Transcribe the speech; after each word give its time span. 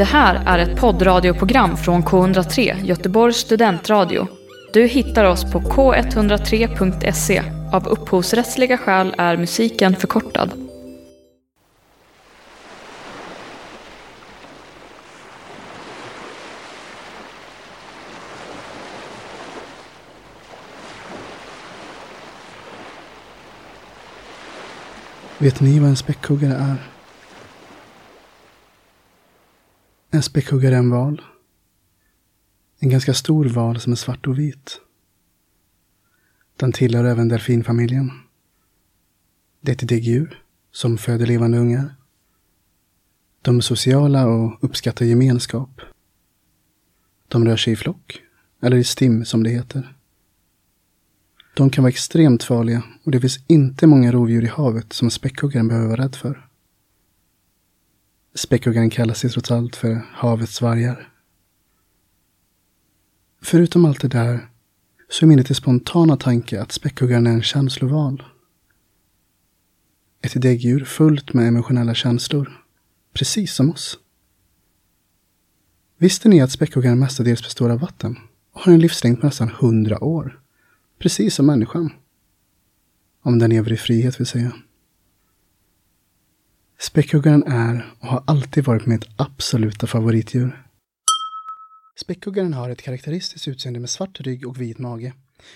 Det 0.00 0.04
här 0.04 0.42
är 0.46 0.58
ett 0.58 0.80
poddradioprogram 0.80 1.76
från 1.76 2.02
K103, 2.02 2.84
Göteborgs 2.84 3.36
studentradio. 3.36 4.26
Du 4.72 4.86
hittar 4.86 5.24
oss 5.24 5.52
på 5.52 5.60
k103.se. 5.60 7.42
Av 7.72 7.88
upphovsrättsliga 7.88 8.78
skäl 8.78 9.14
är 9.18 9.36
musiken 9.36 9.96
förkortad. 9.96 10.52
Vet 25.38 25.60
ni 25.60 25.78
vad 25.78 25.88
en 25.88 25.96
späckhuggare 25.96 26.54
är? 26.54 26.99
En 30.12 30.22
späckhuggare 30.22 30.74
är 30.74 30.78
en 30.78 30.90
val. 30.90 31.22
En 32.78 32.90
ganska 32.90 33.14
stor 33.14 33.44
val 33.44 33.80
som 33.80 33.92
är 33.92 33.96
svart 33.96 34.26
och 34.26 34.38
vit. 34.38 34.80
Den 36.56 36.72
tillhör 36.72 37.04
även 37.04 37.28
delfinfamiljen. 37.28 38.10
Det 39.60 39.70
är 39.70 39.74
ett 39.74 39.88
däggdjur 39.88 40.42
som 40.72 40.98
föder 40.98 41.26
levande 41.26 41.58
ungar. 41.58 41.94
De 43.42 43.56
är 43.56 43.60
sociala 43.60 44.26
och 44.26 44.64
uppskattar 44.64 45.06
gemenskap. 45.06 45.80
De 47.28 47.44
rör 47.44 47.56
sig 47.56 47.72
i 47.72 47.76
flock, 47.76 48.22
eller 48.62 48.76
i 48.76 48.84
stim 48.84 49.24
som 49.24 49.42
det 49.42 49.50
heter. 49.50 49.96
De 51.54 51.70
kan 51.70 51.84
vara 51.84 51.90
extremt 51.90 52.42
farliga 52.42 52.82
och 53.04 53.10
det 53.10 53.20
finns 53.20 53.44
inte 53.46 53.86
många 53.86 54.12
rovdjur 54.12 54.44
i 54.44 54.48
havet 54.48 54.92
som 54.92 55.10
späckhuggaren 55.10 55.68
behöver 55.68 55.88
vara 55.88 56.02
rädd 56.02 56.16
för. 56.16 56.49
Späckhuggaren 58.40 58.90
kallas 58.90 59.24
ju 59.24 59.28
trots 59.28 59.50
allt 59.50 59.76
för 59.76 60.06
havets 60.12 60.62
vargar. 60.62 61.12
Förutom 63.42 63.84
allt 63.84 64.00
det 64.00 64.08
där 64.08 64.48
så 65.08 65.24
är 65.24 65.28
min 65.28 65.38
lite 65.38 65.54
spontana 65.54 66.16
tanke 66.16 66.62
att 66.62 66.72
späckhuggaren 66.72 67.26
är 67.26 67.30
en 67.30 67.42
känsloval. 67.42 68.22
Ett 70.22 70.42
däggdjur 70.42 70.84
fullt 70.84 71.32
med 71.32 71.48
emotionella 71.48 71.94
känslor. 71.94 72.64
Precis 73.12 73.54
som 73.54 73.70
oss. 73.70 73.98
Visste 75.98 76.28
ni 76.28 76.40
att 76.40 76.52
späckhuggaren 76.52 76.98
mestadels 76.98 77.42
består 77.42 77.70
av 77.70 77.78
vatten 77.78 78.16
och 78.52 78.60
har 78.60 78.72
en 78.72 78.80
livslängd 78.80 79.20
på 79.20 79.26
nästan 79.26 79.48
100 79.48 80.04
år? 80.04 80.40
Precis 80.98 81.34
som 81.34 81.46
människan. 81.46 81.92
Om 83.22 83.38
den 83.38 83.50
lever 83.50 83.72
i 83.72 83.76
frihet 83.76 84.20
vill 84.20 84.26
säga. 84.26 84.52
Späckhuggaren 86.82 87.42
är 87.46 87.94
och 88.00 88.08
har 88.08 88.22
alltid 88.26 88.64
varit 88.64 88.86
mitt 88.86 89.04
absoluta 89.16 89.86
favoritdjur. 89.86 90.64
Späckhuggaren 92.00 92.54
har 92.54 92.70
ett 92.70 92.82
karaktäristiskt 92.82 93.48
utseende 93.48 93.80
med 93.80 93.90
svart 93.90 94.20
rygg 94.20 94.46
och 94.46 94.60
vit 94.60 94.78
mage. 94.78 95.12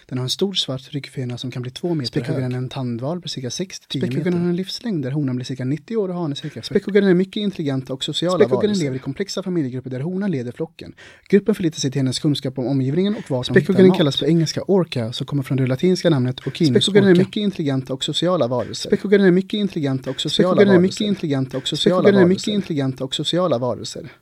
Den 0.07 0.19
har 0.19 0.23
en 0.23 0.31
stor 0.31 0.53
svart 0.53 0.93
ryggfena 0.93 1.39
som 1.39 1.51
kan 1.51 1.63
bli 1.63 1.71
två 1.71 1.95
meter 1.95 2.07
Späckhuggaren 2.09 2.53
är 2.53 2.59
en 2.59 2.69
tandval 2.69 3.21
på 3.21 3.29
cirka 3.29 3.51
60 3.51 3.99
meter. 3.99 4.07
Späckhuggaren 4.07 4.41
har 4.41 4.49
en 4.49 4.57
livslängd 4.57 5.03
där 5.03 5.11
honan 5.11 5.37
blir 5.37 5.45
cirka 5.45 5.65
90 5.65 5.97
år 5.97 6.09
och 6.09 6.15
hanen 6.15 6.37
cirka 6.37 6.55
40. 6.55 6.67
Späckhuggaren 6.67 7.09
är 7.09 7.15
mycket 7.15 7.37
intelligenta 7.37 7.93
och 7.93 8.05
sociala 8.05 8.45
Späckhuggaren 8.45 8.79
lever 8.79 8.97
i 8.97 8.99
komplexa 8.99 9.43
familjegrupper 9.43 9.91
där 9.91 10.01
honan 10.01 10.31
leder 10.31 10.53
flocken. 10.53 10.95
Gruppen 11.29 11.55
förlitar 11.55 11.81
sig 11.81 11.91
till 11.91 11.99
hennes 11.99 12.19
kunskap 12.19 12.59
om 12.59 12.67
omgivningen 12.67 13.15
och 13.15 13.31
vad 13.31 13.47
som 13.47 13.55
Späckhuggaren 13.55 13.93
kallas 13.93 14.21
på 14.21 14.27
engelska 14.27 14.62
orca 14.62 15.12
som 15.12 15.27
kommer 15.27 15.43
från 15.43 15.57
det 15.57 15.67
latinska 15.67 16.11
namnet 16.11 16.47
okinus 16.47 16.85
Späckhuggaren 16.85 17.09
är 17.09 17.19
mycket 17.19 17.37
intelligenta 17.37 17.95
och 17.95 18.05
sociala 18.05 18.49
varelser. 18.49 18.89
Späckhuggaren 18.89 19.25
är 19.25 19.31
mycket 19.31 19.59
intelligenta 19.59 20.11
och 20.11 20.21
sociala 20.21 20.55
varelser. 20.55 20.65
Späckhuggaren 20.65 20.77
är 20.77 20.81
mycket 20.81 21.03
intelligenta 21.09 21.59
och 21.59 21.69
sociala 21.69 22.03
varelser. 22.03 22.17
Späckhuggaren 22.17 22.25
är 22.25 22.29
mycket 22.29 22.49
intelligenta 22.49 23.05
och 23.05 23.15
sociala 23.15 23.59
varelser. 23.59 24.12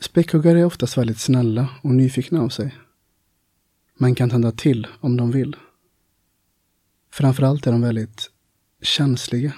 Späckhuggare 0.00 0.60
är 0.60 0.64
oftast 0.64 0.98
väldigt 0.98 1.18
snälla 1.18 1.68
och 1.82 1.90
nyfikna 1.90 2.42
av 2.42 2.48
sig 2.48 2.74
men 4.02 4.14
kan 4.14 4.30
tända 4.30 4.52
till 4.52 4.86
om 5.00 5.16
de 5.16 5.30
vill. 5.30 5.56
Framförallt 7.12 7.66
är 7.66 7.72
de 7.72 7.82
väldigt 7.82 8.30
känsliga 8.80 9.52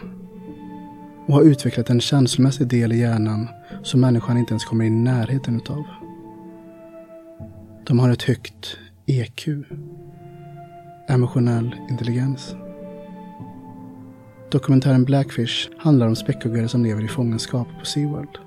och 1.26 1.34
har 1.34 1.42
utvecklat 1.42 1.90
en 1.90 2.00
känslomässig 2.00 2.66
del 2.66 2.92
i 2.92 2.98
hjärnan 2.98 3.48
som 3.82 4.00
människan 4.00 4.38
inte 4.38 4.52
ens 4.52 4.64
kommer 4.64 4.84
i 4.84 4.90
närheten 4.90 5.56
utav. 5.56 5.84
De 7.86 7.98
har 7.98 8.10
ett 8.10 8.22
högt 8.22 8.76
EQ, 9.06 9.48
emotionell 11.08 11.74
intelligens. 11.90 12.54
Dokumentären 14.50 15.04
Blackfish 15.04 15.70
handlar 15.78 16.06
om 16.06 16.16
späckhuggare 16.16 16.68
som 16.68 16.84
lever 16.84 17.04
i 17.04 17.08
fångenskap 17.08 17.68
på 17.80 17.86
SeaWorld. 17.86 18.38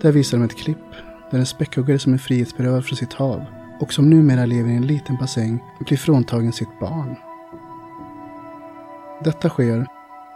Där 0.00 0.12
visar 0.12 0.38
de 0.38 0.44
ett 0.44 0.58
klipp 0.58 0.86
där 1.30 1.38
en 1.38 1.46
späckhuggare 1.46 1.98
som 1.98 2.14
är 2.14 2.18
frihetsberövad 2.18 2.84
från 2.84 2.96
sitt 2.96 3.12
hav 3.12 3.55
och 3.80 3.92
som 3.92 4.10
numera 4.10 4.46
lever 4.46 4.70
i 4.70 4.76
en 4.76 4.86
liten 4.86 5.16
bassäng 5.16 5.58
blir 5.80 5.98
fråntagen 5.98 6.52
sitt 6.52 6.80
barn. 6.80 7.16
Detta 9.24 9.48
sker 9.48 9.86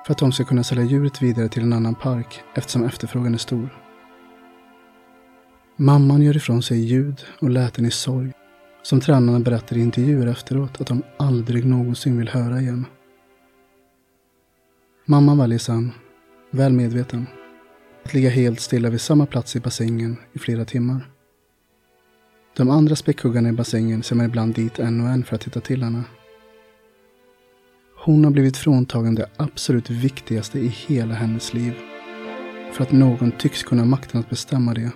för 0.06 0.12
att 0.12 0.18
de 0.18 0.32
ska 0.32 0.44
kunna 0.44 0.64
sälja 0.64 0.84
djuret 0.84 1.22
vidare 1.22 1.48
till 1.48 1.62
en 1.62 1.72
annan 1.72 1.94
park 1.94 2.42
eftersom 2.54 2.84
efterfrågan 2.84 3.34
är 3.34 3.38
stor. 3.38 3.68
Mamman 5.76 6.22
gör 6.22 6.36
ifrån 6.36 6.62
sig 6.62 6.78
ljud 6.78 7.20
och 7.40 7.50
läten 7.50 7.86
i 7.86 7.90
sorg 7.90 8.32
som 8.82 9.00
tränarna 9.00 9.40
berättar 9.40 9.76
i 9.76 9.80
intervjuer 9.80 10.26
efteråt 10.26 10.80
att 10.80 10.86
de 10.86 11.02
aldrig 11.16 11.66
någonsin 11.66 12.18
vill 12.18 12.28
höra 12.28 12.60
igen. 12.60 12.86
Mamman 15.04 15.38
väljer 15.38 15.58
sen, 15.58 15.92
väl 16.50 16.72
medveten, 16.72 17.26
att 18.04 18.14
ligga 18.14 18.30
helt 18.30 18.60
stilla 18.60 18.90
vid 18.90 19.00
samma 19.00 19.26
plats 19.26 19.56
i 19.56 19.60
bassängen 19.60 20.16
i 20.32 20.38
flera 20.38 20.64
timmar. 20.64 21.10
De 22.56 22.70
andra 22.70 22.96
späckhuggarna 22.96 23.48
i 23.48 23.52
bassängen 23.52 24.02
ser 24.02 24.16
man 24.16 24.26
ibland 24.26 24.54
dit 24.54 24.78
en 24.78 25.00
och 25.00 25.08
en 25.08 25.24
för 25.24 25.34
att 25.34 25.40
titta 25.40 25.60
till 25.60 25.82
henne. 25.82 26.02
Hon 27.96 28.24
har 28.24 28.30
blivit 28.30 28.56
fråntagen 28.56 29.14
det 29.14 29.30
absolut 29.36 29.90
viktigaste 29.90 30.58
i 30.58 30.66
hela 30.66 31.14
hennes 31.14 31.54
liv. 31.54 31.72
För 32.72 32.82
att 32.82 32.92
någon 32.92 33.32
tycks 33.32 33.62
kunna 33.62 33.82
ha 33.82 33.86
makten 33.86 34.20
att 34.20 34.30
bestämma 34.30 34.74
det. 34.74 34.90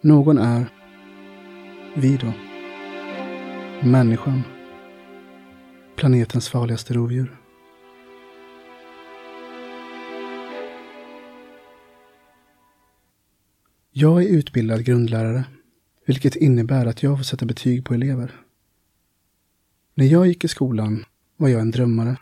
Någon 0.00 0.38
är 0.38 0.66
vi 1.94 2.16
då. 2.16 2.32
Människan. 3.88 4.42
Planetens 5.96 6.48
farligaste 6.48 6.94
rovdjur. 6.94 7.36
Jag 13.92 14.22
är 14.22 14.28
utbildad 14.28 14.84
grundlärare 14.84 15.44
vilket 16.08 16.36
innebär 16.36 16.86
att 16.86 17.02
jag 17.02 17.18
får 17.18 17.24
sätta 17.24 17.46
betyg 17.46 17.84
på 17.84 17.94
elever. 17.94 18.40
När 19.94 20.06
jag 20.06 20.26
gick 20.26 20.44
i 20.44 20.48
skolan 20.48 21.04
var 21.36 21.48
jag 21.48 21.60
en 21.60 21.70
drömmare. 21.70 22.16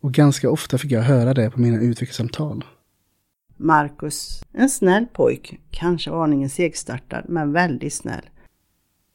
Och 0.00 0.12
ganska 0.12 0.50
ofta 0.50 0.78
fick 0.78 0.90
jag 0.90 1.02
höra 1.02 1.34
det 1.34 1.50
på 1.50 1.60
mina 1.60 1.80
utvecklingssamtal. 1.80 2.64
Marcus, 3.56 4.44
en 4.52 4.70
snäll 4.70 5.06
pojk, 5.06 5.60
kanske 5.70 6.10
aningen 6.10 6.50
segstartad, 6.50 7.24
men 7.28 7.52
väldigt 7.52 7.94
snäll. 7.94 8.30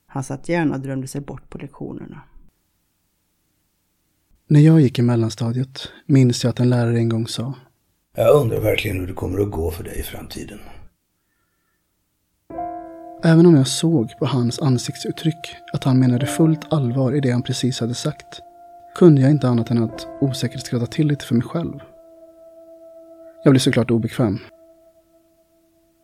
Han 0.05 0.23
satt 0.23 0.49
gärna 0.49 0.75
och 0.75 0.81
drömde 0.81 1.07
sig 1.07 1.21
bort 1.21 1.49
på 1.49 1.57
lektionerna. 1.57 2.21
När 4.47 4.59
jag 4.59 4.81
gick 4.81 4.99
i 4.99 5.01
mellanstadiet 5.01 5.91
minns 6.05 6.43
jag 6.43 6.51
att 6.51 6.59
en 6.59 6.69
lärare 6.69 6.97
en 6.97 7.09
gång 7.09 7.27
sa. 7.27 7.53
Jag 8.15 8.35
undrar 8.35 8.61
verkligen 8.61 8.99
hur 8.99 9.07
det 9.07 9.13
kommer 9.13 9.39
att 9.39 9.51
gå 9.51 9.71
för 9.71 9.83
dig 9.83 9.99
i 9.99 10.03
framtiden. 10.03 10.59
Även 13.23 13.45
om 13.45 13.55
jag 13.55 13.67
såg 13.67 14.17
på 14.19 14.25
hans 14.25 14.59
ansiktsuttryck 14.59 15.55
att 15.73 15.83
han 15.83 15.99
menade 15.99 16.25
fullt 16.25 16.73
allvar 16.73 17.15
i 17.15 17.19
det 17.19 17.31
han 17.31 17.41
precis 17.41 17.79
hade 17.79 17.93
sagt, 17.93 18.41
kunde 18.95 19.21
jag 19.21 19.31
inte 19.31 19.47
annat 19.47 19.71
än 19.71 19.83
att 19.83 20.07
osäkert 20.21 20.65
skratta 20.65 20.85
till 20.85 21.07
lite 21.07 21.25
för 21.25 21.35
mig 21.35 21.43
själv. 21.43 21.79
Jag 23.43 23.51
blev 23.51 23.59
såklart 23.59 23.91
obekväm. 23.91 24.39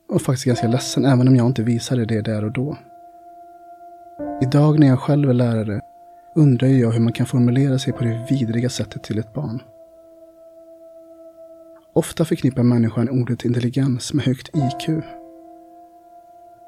Och 0.10 0.22
faktiskt 0.22 0.46
ganska 0.46 0.68
ledsen, 0.68 1.06
även 1.06 1.28
om 1.28 1.36
jag 1.36 1.48
inte 1.48 1.64
visade 1.64 2.06
det 2.06 2.22
där 2.22 2.46
och 2.46 2.52
då. 2.52 2.78
Idag 4.42 4.80
när 4.80 4.88
jag 4.88 5.00
själv 5.00 5.30
är 5.30 5.34
lärare 5.34 5.82
undrar 6.36 6.68
jag 6.68 6.92
hur 6.92 7.02
man 7.02 7.14
kan 7.14 7.26
formulera 7.26 7.80
sig 7.80 7.94
på 7.94 8.04
det 8.04 8.26
vidriga 8.30 8.70
sättet 8.70 9.04
till 9.04 9.20
ett 9.20 9.34
barn. 9.34 9.62
Ofta 11.94 12.26
förknippar 12.26 12.64
människan 12.64 13.10
ordet 13.10 13.46
intelligens 13.46 14.14
med 14.14 14.26
högt 14.26 14.50
IQ 14.56 15.04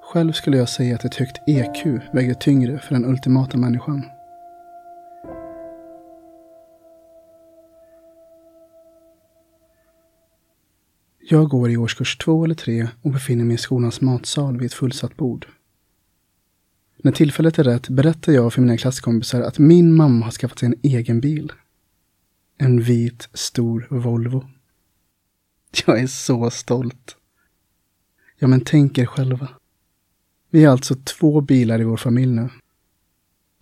själv 0.07 0.31
skulle 0.31 0.57
jag 0.57 0.69
säga 0.69 0.95
att 0.95 1.05
ett 1.05 1.15
högt 1.15 1.37
EQ 1.47 1.85
väger 2.13 2.33
tyngre 2.33 2.79
för 2.79 2.93
den 2.93 3.05
ultimata 3.05 3.57
människan. 3.57 4.05
Jag 11.29 11.49
går 11.49 11.71
i 11.71 11.77
årskurs 11.77 12.17
två 12.17 12.45
eller 12.45 12.55
tre 12.55 12.87
och 13.01 13.11
befinner 13.11 13.45
mig 13.45 13.55
i 13.55 13.57
skolans 13.57 14.01
matsal 14.01 14.57
vid 14.57 14.65
ett 14.65 14.73
fullsatt 14.73 15.17
bord. 15.17 15.47
När 16.97 17.11
tillfället 17.11 17.59
är 17.59 17.63
rätt 17.63 17.89
berättar 17.89 18.33
jag 18.33 18.53
för 18.53 18.61
mina 18.61 18.77
klasskompisar 18.77 19.41
att 19.41 19.59
min 19.59 19.95
mamma 19.95 20.25
har 20.25 20.31
skaffat 20.31 20.59
sig 20.59 20.65
en 20.65 20.79
egen 20.83 21.21
bil. 21.21 21.51
En 22.57 22.81
vit, 22.81 23.29
stor 23.33 23.87
Volvo. 23.89 24.45
Jag 25.85 25.99
är 25.99 26.07
så 26.07 26.49
stolt. 26.49 27.17
Ja, 28.39 28.47
men 28.47 28.61
tänk 28.61 28.97
er 28.97 29.05
själva. 29.05 29.47
Vi 30.57 30.65
har 30.65 30.71
alltså 30.71 30.95
två 30.95 31.41
bilar 31.41 31.81
i 31.81 31.83
vår 31.83 31.97
familj 31.97 32.31
nu. 32.35 32.49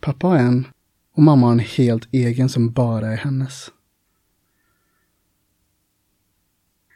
Pappa 0.01 0.27
har 0.27 0.37
en 0.37 0.67
och 1.11 1.23
mamma 1.23 1.47
har 1.47 1.51
en 1.51 1.59
helt 1.59 2.07
egen 2.13 2.49
som 2.49 2.71
bara 2.71 3.07
är 3.07 3.17
hennes. 3.17 3.71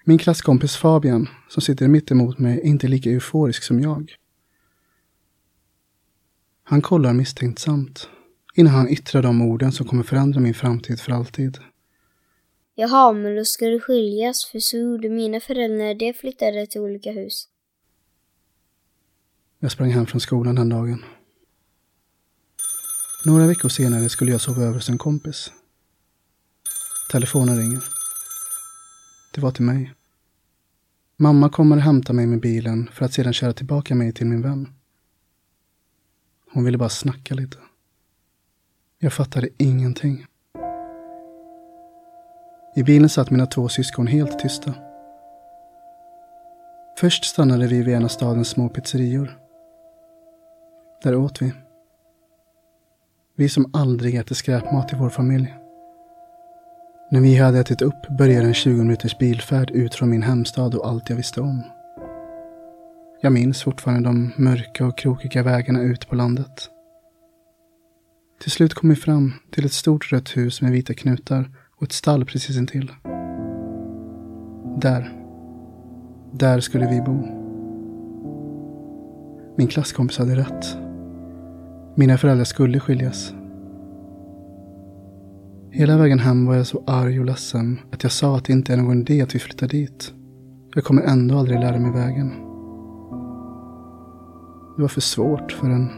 Min 0.04 0.18
klasskompis 0.18 0.76
Fabian, 0.76 1.30
som 1.50 1.62
sitter 1.62 1.88
mitt 1.88 2.12
emot 2.12 2.40
mig, 2.40 2.58
är 2.60 2.66
inte 2.66 2.88
lika 2.88 3.10
euforisk 3.10 3.64
som 3.64 3.80
jag. 3.80 4.16
Han 6.64 6.82
kollar 6.82 7.14
misstänksamt 7.14 8.10
innan 8.56 8.74
han 8.74 8.90
yttrar 8.90 9.22
de 9.22 9.42
orden 9.42 9.72
som 9.72 9.86
kommer 9.88 10.04
förändra 10.04 10.40
min 10.40 10.54
framtid 10.54 11.00
för 11.00 11.12
alltid. 11.12 11.58
Jaha, 12.76 13.14
men 13.14 13.36
då 13.36 13.46
ska 13.46 13.66
du 13.66 13.80
skiljas, 13.80 14.46
för 14.52 14.60
så 14.60 14.78
gjorde 14.78 15.10
mina 15.10 15.40
föräldrar 15.40 15.78
när 15.78 15.96
de 15.96 16.14
flyttade 16.14 16.68
till 16.68 16.82
olika 16.82 17.12
hus. 17.12 17.48
Jag 19.62 19.72
sprang 19.72 19.92
hem 19.92 20.06
från 20.06 20.22
skolan 20.22 20.56
den 20.56 20.70
dagen. 20.70 21.04
Några 23.26 23.48
veckor 23.48 23.70
senare 23.70 24.10
skulle 24.10 24.32
jag 24.32 24.42
sova 24.42 24.64
över 24.64 24.74
hos 24.74 24.90
en 24.90 24.98
kompis. 24.98 25.52
Telefonen 27.12 27.58
ringer. 27.58 27.84
Det 29.34 29.42
var 29.42 29.52
till 29.52 29.64
mig. 29.64 29.94
Mamma 31.18 31.50
kommer 31.50 31.76
och 31.76 31.82
hämtar 31.82 32.14
mig 32.14 32.28
med 32.28 32.40
bilen 32.40 32.90
för 32.94 33.06
att 33.06 33.14
sedan 33.14 33.34
köra 33.34 33.54
tillbaka 33.54 33.96
mig 33.96 34.14
till 34.14 34.28
min 34.28 34.42
vän. 34.42 34.68
Hon 36.52 36.64
ville 36.64 36.78
bara 36.78 36.90
snacka 36.90 37.36
lite. 37.36 37.58
Jag 39.00 39.14
fattade 39.14 39.50
ingenting. 39.58 40.26
I 42.76 42.84
bilen 42.84 43.10
satt 43.10 43.32
mina 43.32 43.46
två 43.46 43.70
syskon 43.70 44.08
helt 44.08 44.40
tysta. 44.40 44.74
Först 46.98 47.26
stannade 47.26 47.68
vi 47.68 47.84
vid 47.84 47.96
en 47.96 48.04
av 48.04 48.08
stadens 48.08 48.50
små 48.50 48.70
pizzerior. 48.70 49.49
Där 51.04 51.16
åt 51.16 51.42
vi. 51.42 51.54
Vi 53.36 53.50
som 53.50 53.70
aldrig 53.74 54.16
äter 54.16 54.36
skräpmat 54.36 54.94
i 54.94 54.96
vår 54.96 55.10
familj. 55.10 55.56
När 57.12 57.22
vi 57.22 57.36
hade 57.36 57.60
ätit 57.60 57.82
upp 57.82 58.08
började 58.18 58.48
en 58.48 58.54
20 58.54 58.78
minuters 58.78 59.18
bilfärd 59.18 59.72
ut 59.72 59.96
från 59.96 60.10
min 60.10 60.24
hemstad 60.24 60.76
och 60.76 60.88
allt 60.88 61.10
jag 61.10 61.18
visste 61.18 61.42
om. 61.42 61.64
Jag 63.22 63.34
minns 63.34 63.64
fortfarande 63.64 64.10
de 64.10 64.32
mörka 64.38 64.86
och 64.86 64.98
krokiga 64.98 65.44
vägarna 65.44 65.82
ut 65.82 66.10
på 66.10 66.16
landet. 66.16 66.70
Till 68.42 68.52
slut 68.52 68.74
kom 68.74 68.90
vi 68.90 68.96
fram 68.96 69.34
till 69.52 69.66
ett 69.66 69.74
stort 69.74 70.12
rött 70.12 70.38
hus 70.38 70.62
med 70.62 70.72
vita 70.72 70.94
knutar 70.94 71.52
och 71.76 71.84
ett 71.84 71.92
stall 71.92 72.26
precis 72.26 72.58
intill. 72.58 72.92
Där. 74.82 75.12
Där 76.32 76.60
skulle 76.60 76.88
vi 76.88 77.02
bo. 77.02 77.40
Min 79.58 79.68
klasskompis 79.68 80.18
hade 80.18 80.36
rätt. 80.36 80.89
Mina 82.00 82.18
föräldrar 82.18 82.46
skulle 82.46 82.80
skiljas. 82.80 83.34
Hela 85.72 85.98
vägen 85.98 86.20
hem 86.20 86.46
var 86.46 86.56
jag 86.56 86.68
så 86.68 86.84
arg 86.88 87.20
och 87.20 87.26
ledsen 87.26 87.80
att 87.92 88.04
jag 88.04 88.12
sa 88.12 88.38
att 88.38 88.46
det 88.46 88.54
inte 88.54 88.74
är 88.74 88.78
någon 88.78 89.02
idé 89.02 89.22
att 89.22 89.36
vi 89.36 89.40
flyttar 89.40 89.68
dit. 89.68 90.14
Jag 90.76 90.84
kommer 90.84 91.02
ändå 91.02 91.38
aldrig 91.38 91.60
lära 91.60 91.80
mig 91.80 91.92
vägen. 91.92 92.30
Det 94.76 94.82
var 94.82 94.88
för 94.88 95.02
svårt 95.02 95.52
för 95.52 95.70
en 95.70 95.90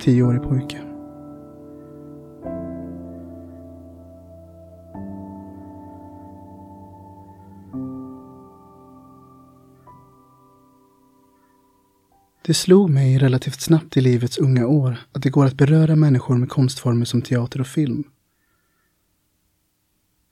tioårig 0.00 0.42
pojke. 0.42 0.91
Det 12.44 12.54
slog 12.54 12.90
mig 12.90 13.18
relativt 13.18 13.60
snabbt 13.60 13.96
i 13.96 14.00
livets 14.00 14.38
unga 14.38 14.66
år 14.66 14.96
att 15.12 15.22
det 15.22 15.30
går 15.30 15.46
att 15.46 15.54
beröra 15.54 15.96
människor 15.96 16.36
med 16.36 16.48
konstformer 16.48 17.04
som 17.04 17.22
teater 17.22 17.60
och 17.60 17.66
film. 17.66 18.04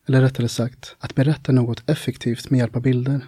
Eller 0.06 0.20
rättare 0.20 0.48
sagt, 0.48 0.96
att 0.98 1.14
berätta 1.14 1.52
något 1.52 1.90
effektivt 1.90 2.50
med 2.50 2.58
hjälp 2.58 2.76
av 2.76 2.82
bilder. 2.82 3.26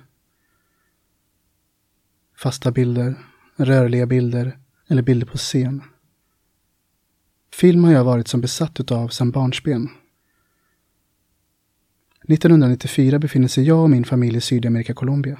Fasta 2.37 2.71
bilder, 2.71 3.15
rörliga 3.57 4.07
bilder 4.07 4.59
eller 4.89 5.03
bilder 5.03 5.27
på 5.27 5.39
scen. 5.39 5.83
Film 7.53 7.85
har 7.85 7.93
jag 7.93 8.05
varit 8.05 8.29
som 8.29 8.41
besatt 8.41 8.81
utav 8.81 9.09
sedan 9.09 9.31
barnsben. 9.31 9.89
1994 12.29 13.19
befinner 13.19 13.49
sig 13.49 13.65
jag 13.65 13.83
och 13.83 13.91
min 13.91 14.05
familj 14.05 14.37
i 14.37 14.41
Sydamerika, 14.41 14.95
Colombia. 14.95 15.39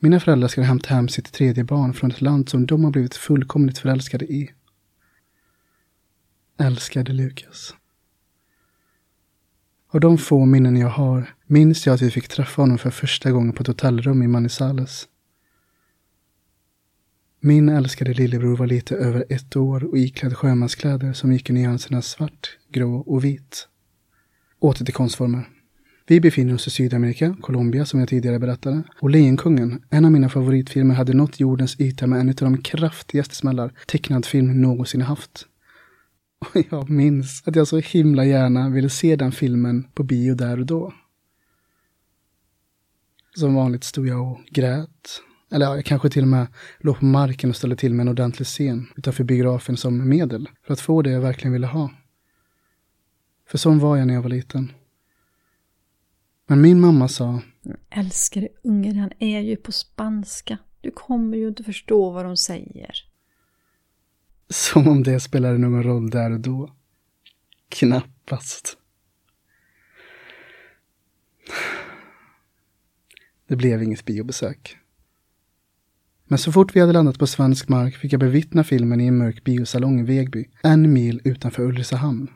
Mina 0.00 0.20
föräldrar 0.20 0.48
ska 0.48 0.62
hämta 0.62 0.94
hem 0.94 1.08
sitt 1.08 1.32
tredje 1.32 1.64
barn 1.64 1.94
från 1.94 2.10
ett 2.10 2.20
land 2.20 2.48
som 2.48 2.66
de 2.66 2.84
har 2.84 2.90
blivit 2.90 3.14
fullkomligt 3.14 3.78
förälskade 3.78 4.24
i. 4.24 4.50
Älskade 6.58 7.12
Lukas. 7.12 7.74
Av 9.90 10.00
de 10.00 10.18
få 10.18 10.44
minnen 10.44 10.76
jag 10.76 10.88
har 10.88 11.34
minns 11.46 11.86
jag 11.86 11.94
att 11.94 12.02
vi 12.02 12.10
fick 12.10 12.28
träffa 12.28 12.62
honom 12.62 12.78
för 12.78 12.90
första 12.90 13.30
gången 13.30 13.52
på 13.52 13.62
ett 13.62 13.66
hotellrum 13.66 14.22
i 14.22 14.26
Manizales. 14.26 15.08
Min 17.40 17.68
älskade 17.68 18.14
lillebror 18.14 18.56
var 18.56 18.66
lite 18.66 18.96
över 18.96 19.24
ett 19.28 19.56
år 19.56 19.84
och 19.84 19.98
iklädd 19.98 20.36
sjömanskläder 20.36 21.12
som 21.12 21.32
gick 21.32 21.50
i 21.50 21.52
nyanserna 21.52 22.02
svart, 22.02 22.58
grå 22.68 22.98
och 22.98 23.24
vit. 23.24 23.68
Åter 24.58 24.84
till 24.84 24.94
konstformer. 24.94 25.57
Vi 26.10 26.20
befinner 26.20 26.54
oss 26.54 26.66
i 26.66 26.70
Sydamerika, 26.70 27.36
Colombia 27.40 27.86
som 27.86 28.00
jag 28.00 28.08
tidigare 28.08 28.38
berättade. 28.38 28.82
Och 29.00 29.10
Lejonkungen, 29.10 29.82
en 29.90 30.04
av 30.04 30.12
mina 30.12 30.28
favoritfilmer, 30.28 30.94
hade 30.94 31.14
nått 31.14 31.40
jordens 31.40 31.80
yta 31.80 32.06
med 32.06 32.20
en 32.20 32.28
av 32.28 32.34
de 32.34 32.62
kraftigaste 32.62 33.34
smällar 33.34 33.72
tecknad 33.86 34.26
film 34.26 34.60
någonsin 34.60 35.02
haft. 35.02 35.46
Och 36.38 36.62
jag 36.70 36.90
minns 36.90 37.42
att 37.46 37.56
jag 37.56 37.68
så 37.68 37.78
himla 37.78 38.24
gärna 38.24 38.70
ville 38.70 38.90
se 38.90 39.16
den 39.16 39.32
filmen 39.32 39.86
på 39.94 40.02
bio 40.02 40.34
där 40.34 40.60
och 40.60 40.66
då. 40.66 40.94
Som 43.34 43.54
vanligt 43.54 43.84
stod 43.84 44.08
jag 44.08 44.32
och 44.32 44.40
grät. 44.50 45.22
Eller 45.52 45.66
ja, 45.66 45.76
jag 45.76 45.84
kanske 45.84 46.10
till 46.10 46.22
och 46.22 46.28
med 46.28 46.46
låg 46.80 46.98
på 46.98 47.04
marken 47.04 47.50
och 47.50 47.56
ställde 47.56 47.76
till 47.76 47.94
med 47.94 48.04
en 48.04 48.08
ordentlig 48.08 48.46
scen 48.46 48.86
utanför 48.96 49.24
biografen 49.24 49.76
som 49.76 50.08
medel 50.08 50.48
för 50.66 50.72
att 50.72 50.80
få 50.80 51.02
det 51.02 51.10
jag 51.10 51.20
verkligen 51.20 51.52
ville 51.52 51.66
ha. 51.66 51.90
För 53.48 53.58
sån 53.58 53.78
var 53.78 53.96
jag 53.96 54.06
när 54.06 54.14
jag 54.14 54.22
var 54.22 54.30
liten. 54.30 54.72
Men 56.50 56.60
min 56.60 56.80
mamma 56.80 57.08
sa... 57.08 57.40
Älskade 57.90 58.48
unge, 58.62 59.00
han 59.00 59.12
är 59.18 59.40
ju 59.40 59.56
på 59.56 59.72
spanska. 59.72 60.58
Du 60.80 60.90
kommer 60.90 61.36
ju 61.36 61.48
inte 61.48 61.64
förstå 61.64 62.10
vad 62.10 62.24
de 62.24 62.36
säger. 62.36 63.04
Som 64.50 64.88
om 64.88 65.02
det 65.02 65.20
spelade 65.20 65.58
någon 65.58 65.82
roll 65.82 66.10
där 66.10 66.30
och 66.30 66.40
då. 66.40 66.74
Knappast. 67.68 68.78
Det 73.46 73.56
blev 73.56 73.82
inget 73.82 74.04
biobesök. 74.04 74.76
Men 76.24 76.38
så 76.38 76.52
fort 76.52 76.76
vi 76.76 76.80
hade 76.80 76.92
landat 76.92 77.18
på 77.18 77.26
svensk 77.26 77.68
mark 77.68 77.96
fick 77.96 78.12
jag 78.12 78.20
bevittna 78.20 78.64
filmen 78.64 79.00
i 79.00 79.06
en 79.06 79.18
mörk 79.18 79.44
biosalong 79.44 80.00
i 80.00 80.02
Vegby, 80.02 80.50
en 80.62 80.92
mil 80.92 81.20
utanför 81.24 81.62
Ulricehamn. 81.62 82.30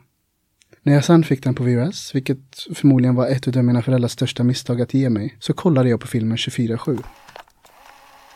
När 0.85 0.93
jag 0.93 1.05
sen 1.05 1.23
fick 1.23 1.43
den 1.43 1.55
på 1.55 1.63
VHS, 1.63 2.15
vilket 2.15 2.67
förmodligen 2.75 3.15
var 3.15 3.27
ett 3.27 3.57
av 3.57 3.63
mina 3.63 3.81
föräldrars 3.81 4.11
största 4.11 4.43
misstag 4.43 4.81
att 4.81 4.93
ge 4.93 5.09
mig, 5.09 5.35
så 5.39 5.53
kollade 5.53 5.89
jag 5.89 5.99
på 5.99 6.07
filmen 6.07 6.37
24-7. 6.37 7.03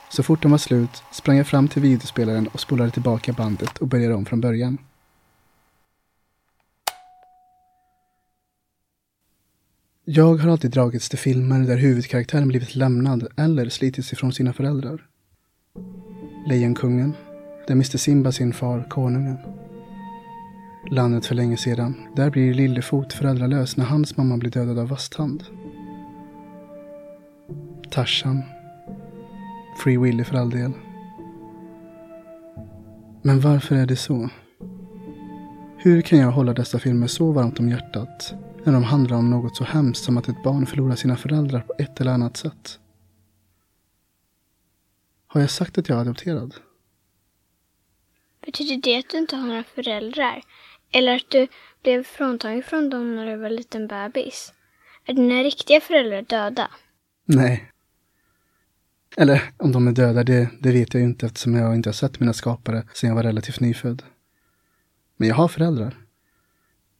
Så 0.09 0.23
fort 0.23 0.41
den 0.41 0.51
var 0.51 0.57
slut 0.57 1.03
sprang 1.11 1.37
jag 1.37 1.47
fram 1.47 1.67
till 1.67 1.81
videospelaren 1.81 2.47
och 2.47 2.59
spolade 2.59 2.91
tillbaka 2.91 3.33
bandet 3.33 3.77
och 3.77 3.87
började 3.87 4.15
om 4.15 4.25
från 4.25 4.41
början. 4.41 4.77
Jag 10.05 10.35
har 10.35 10.49
alltid 10.49 10.71
dragits 10.71 11.09
till 11.09 11.19
filmer 11.19 11.59
där 11.59 11.77
huvudkaraktären 11.77 12.47
blivit 12.47 12.75
lämnad 12.75 13.27
eller 13.37 13.69
slitits 13.69 14.13
ifrån 14.13 14.33
sina 14.33 14.53
föräldrar. 14.53 15.07
Lejonkungen, 16.49 17.13
där 17.67 17.73
Mr 17.73 17.97
Simba 17.97 18.31
sin 18.31 18.53
far, 18.53 18.89
konungen. 18.89 19.56
Landet 20.89 21.25
för 21.25 21.35
länge 21.35 21.57
sedan, 21.57 22.07
där 22.15 22.29
blir 22.29 22.53
Lillefot 22.53 23.13
föräldralös 23.13 23.77
när 23.77 23.85
hans 23.85 24.17
mamma 24.17 24.37
blir 24.37 24.51
dödad 24.51 24.79
av 24.79 24.87
vasthand. 24.87 25.43
Tarzan. 27.91 28.43
Free 29.83 29.97
Willy 29.97 30.23
för 30.23 30.35
all 30.35 30.49
del. 30.49 30.71
Men 33.21 33.39
varför 33.39 33.75
är 33.75 33.85
det 33.85 33.95
så? 33.95 34.29
Hur 35.77 36.01
kan 36.01 36.19
jag 36.19 36.31
hålla 36.31 36.53
dessa 36.53 36.79
filmer 36.79 37.07
så 37.07 37.31
varmt 37.31 37.59
om 37.59 37.69
hjärtat 37.69 38.33
när 38.63 38.73
de 38.73 38.83
handlar 38.83 39.17
om 39.17 39.29
något 39.29 39.55
så 39.55 39.63
hemskt 39.63 40.03
som 40.03 40.17
att 40.17 40.27
ett 40.27 40.43
barn 40.43 40.65
förlorar 40.65 40.95
sina 40.95 41.15
föräldrar 41.15 41.59
på 41.59 41.73
ett 41.77 42.01
eller 42.01 42.11
annat 42.11 42.37
sätt? 42.37 42.79
Har 45.27 45.41
jag 45.41 45.49
sagt 45.49 45.77
att 45.77 45.89
jag 45.89 45.97
är 45.97 46.01
adopterad? 46.01 46.55
Betyder 48.45 48.77
det 48.77 48.97
att 48.97 49.09
du 49.09 49.17
inte 49.17 49.35
har 49.35 49.47
några 49.47 49.63
föräldrar? 49.63 50.41
Eller 50.91 51.15
att 51.15 51.29
du 51.29 51.47
blev 51.83 52.03
fråntagen 52.03 52.63
från 52.63 52.89
dem 52.89 53.15
när 53.15 53.25
du 53.25 53.35
var 53.35 53.49
liten 53.49 53.87
bebis? 53.87 54.53
Är 55.05 55.13
dina 55.13 55.43
riktiga 55.43 55.81
föräldrar 55.81 56.21
döda? 56.21 56.71
Nej. 57.25 57.71
Eller 59.17 59.43
om 59.57 59.71
de 59.71 59.87
är 59.87 59.91
döda, 59.91 60.23
det, 60.23 60.49
det 60.59 60.71
vet 60.71 60.93
jag 60.93 61.01
ju 61.01 61.07
inte 61.07 61.25
eftersom 61.25 61.55
jag 61.55 61.75
inte 61.75 61.89
har 61.89 61.93
sett 61.93 62.19
mina 62.19 62.33
skapare 62.33 62.83
sedan 62.93 63.07
jag 63.07 63.15
var 63.15 63.23
relativt 63.23 63.59
nyfödd. 63.59 64.03
Men 65.17 65.27
jag 65.27 65.35
har 65.35 65.47
föräldrar. 65.47 65.97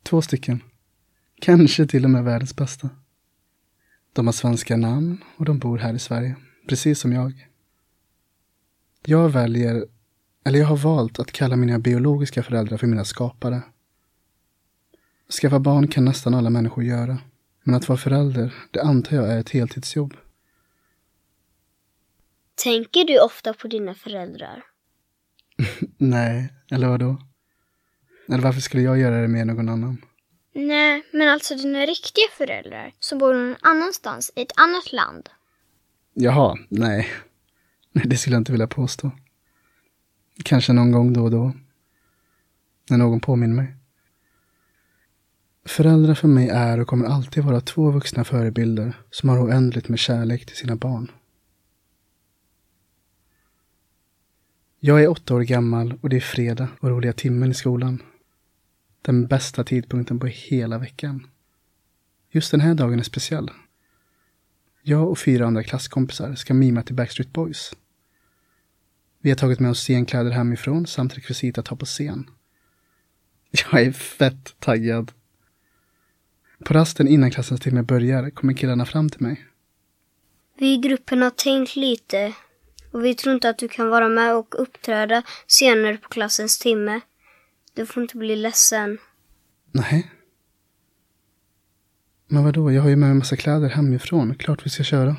Två 0.03 0.21
stycken. 0.21 0.63
Kanske 1.41 1.87
till 1.87 2.03
och 2.03 2.09
med 2.09 2.23
världens 2.23 2.55
bästa. 2.55 2.89
De 4.13 4.27
har 4.27 4.33
svenska 4.33 4.77
namn 4.77 5.23
och 5.37 5.45
de 5.45 5.59
bor 5.59 5.77
här 5.77 5.93
i 5.93 5.99
Sverige, 5.99 6.35
precis 6.69 6.99
som 6.99 7.13
jag. 7.13 7.47
Jag 9.05 9.29
väljer, 9.29 9.85
eller 10.45 10.59
jag 10.59 10.67
har 10.67 10.77
valt 10.77 11.19
att 11.19 11.31
kalla 11.31 11.55
mina 11.55 11.79
biologiska 11.79 12.43
föräldrar 12.43 12.77
för 12.77 12.87
mina 12.87 13.05
skapare. 13.05 13.61
Skaffa 15.29 15.59
barn 15.59 15.87
kan 15.87 16.05
nästan 16.05 16.33
alla 16.33 16.49
människor 16.49 16.83
göra. 16.83 17.17
Men 17.63 17.75
att 17.75 17.89
vara 17.89 17.97
förälder, 17.97 18.53
det 18.71 18.81
antar 18.81 19.15
jag 19.15 19.31
är 19.31 19.39
ett 19.39 19.49
heltidsjobb. 19.49 20.17
Tänker 22.55 23.03
du 23.03 23.19
ofta 23.19 23.53
på 23.53 23.67
dina 23.67 23.93
föräldrar? 23.93 24.63
Nej, 25.97 26.53
eller 26.71 26.87
vadå? 26.87 27.17
Eller 28.29 28.43
varför 28.43 28.61
skulle 28.61 28.83
jag 28.83 28.99
göra 28.99 29.21
det 29.21 29.27
med 29.27 29.47
någon 29.47 29.69
annan? 29.69 30.05
Nej, 30.53 31.03
men 31.13 31.29
alltså 31.29 31.55
dina 31.55 31.79
riktiga 31.79 32.25
föräldrar 32.37 32.93
som 32.99 33.17
bor 33.17 33.33
någon 33.33 33.55
annanstans 33.61 34.31
i 34.35 34.41
ett 34.41 34.51
annat 34.55 34.91
land. 34.91 35.29
Jaha, 36.13 36.57
nej. 36.69 37.09
Nej, 37.91 38.05
det 38.07 38.17
skulle 38.17 38.35
jag 38.35 38.41
inte 38.41 38.51
vilja 38.51 38.67
påstå. 38.67 39.11
Kanske 40.43 40.73
någon 40.73 40.91
gång 40.91 41.13
då 41.13 41.23
och 41.23 41.31
då. 41.31 41.53
När 42.89 42.97
någon 42.97 43.19
påminner 43.19 43.55
mig. 43.55 43.76
Föräldrar 45.67 46.13
för 46.13 46.27
mig 46.27 46.49
är 46.49 46.79
och 46.79 46.87
kommer 46.87 47.05
alltid 47.05 47.43
vara 47.43 47.61
två 47.61 47.91
vuxna 47.91 48.23
förebilder 48.23 48.93
som 49.11 49.29
har 49.29 49.45
oändligt 49.45 49.89
med 49.89 49.99
kärlek 49.99 50.45
till 50.45 50.55
sina 50.55 50.75
barn. 50.75 51.11
Jag 54.79 55.03
är 55.03 55.07
åtta 55.07 55.35
år 55.35 55.41
gammal 55.41 55.93
och 56.01 56.09
det 56.09 56.15
är 56.15 56.21
fredag 56.21 56.67
och 56.79 56.89
roliga 56.89 57.13
timmen 57.13 57.51
i 57.51 57.53
skolan. 57.53 58.01
Den 59.01 59.27
bästa 59.27 59.63
tidpunkten 59.63 60.19
på 60.19 60.25
hela 60.25 60.77
veckan. 60.77 61.27
Just 62.31 62.51
den 62.51 62.61
här 62.61 62.73
dagen 62.73 62.99
är 62.99 63.03
speciell. 63.03 63.51
Jag 64.81 65.09
och 65.09 65.19
fyra 65.19 65.47
andra 65.47 65.63
klasskompisar 65.63 66.35
ska 66.35 66.53
mima 66.53 66.83
till 66.83 66.95
Backstreet 66.95 67.33
Boys. 67.33 67.73
Vi 69.21 69.29
har 69.29 69.37
tagit 69.37 69.59
med 69.59 69.71
oss 69.71 69.79
scenkläder 69.79 70.31
hemifrån 70.31 70.87
samt 70.87 71.17
rekvisita 71.17 71.61
att 71.61 71.67
ha 71.67 71.77
på 71.77 71.85
scen. 71.85 72.29
Jag 73.51 73.81
är 73.81 73.91
fett 73.91 74.55
taggad. 74.59 75.11
På 76.65 76.73
rasten 76.73 77.07
innan 77.07 77.31
klassens 77.31 77.59
timme 77.59 77.83
börjar 77.83 78.29
kommer 78.29 78.53
killarna 78.53 78.85
fram 78.85 79.09
till 79.09 79.21
mig. 79.21 79.45
Vi 80.57 80.73
i 80.73 80.77
gruppen 80.77 81.21
har 81.21 81.29
tänkt 81.29 81.75
lite 81.75 82.33
och 82.91 83.05
vi 83.05 83.15
tror 83.15 83.35
inte 83.35 83.49
att 83.49 83.57
du 83.57 83.67
kan 83.67 83.89
vara 83.89 84.09
med 84.09 84.35
och 84.35 84.61
uppträda 84.61 85.23
senare 85.47 85.97
på 85.97 86.09
klassens 86.09 86.59
timme. 86.59 87.01
Du 87.73 87.85
får 87.85 88.03
inte 88.03 88.17
bli 88.17 88.35
ledsen. 88.35 88.97
Nej. 89.71 90.11
Men 92.27 92.43
vadå, 92.43 92.71
jag 92.71 92.81
har 92.81 92.89
ju 92.89 92.95
med 92.95 93.09
mig 93.09 93.17
massa 93.17 93.35
kläder 93.35 93.69
hemifrån. 93.69 94.35
Klart 94.35 94.65
vi 94.65 94.69
ska 94.69 94.83
köra. 94.83 95.15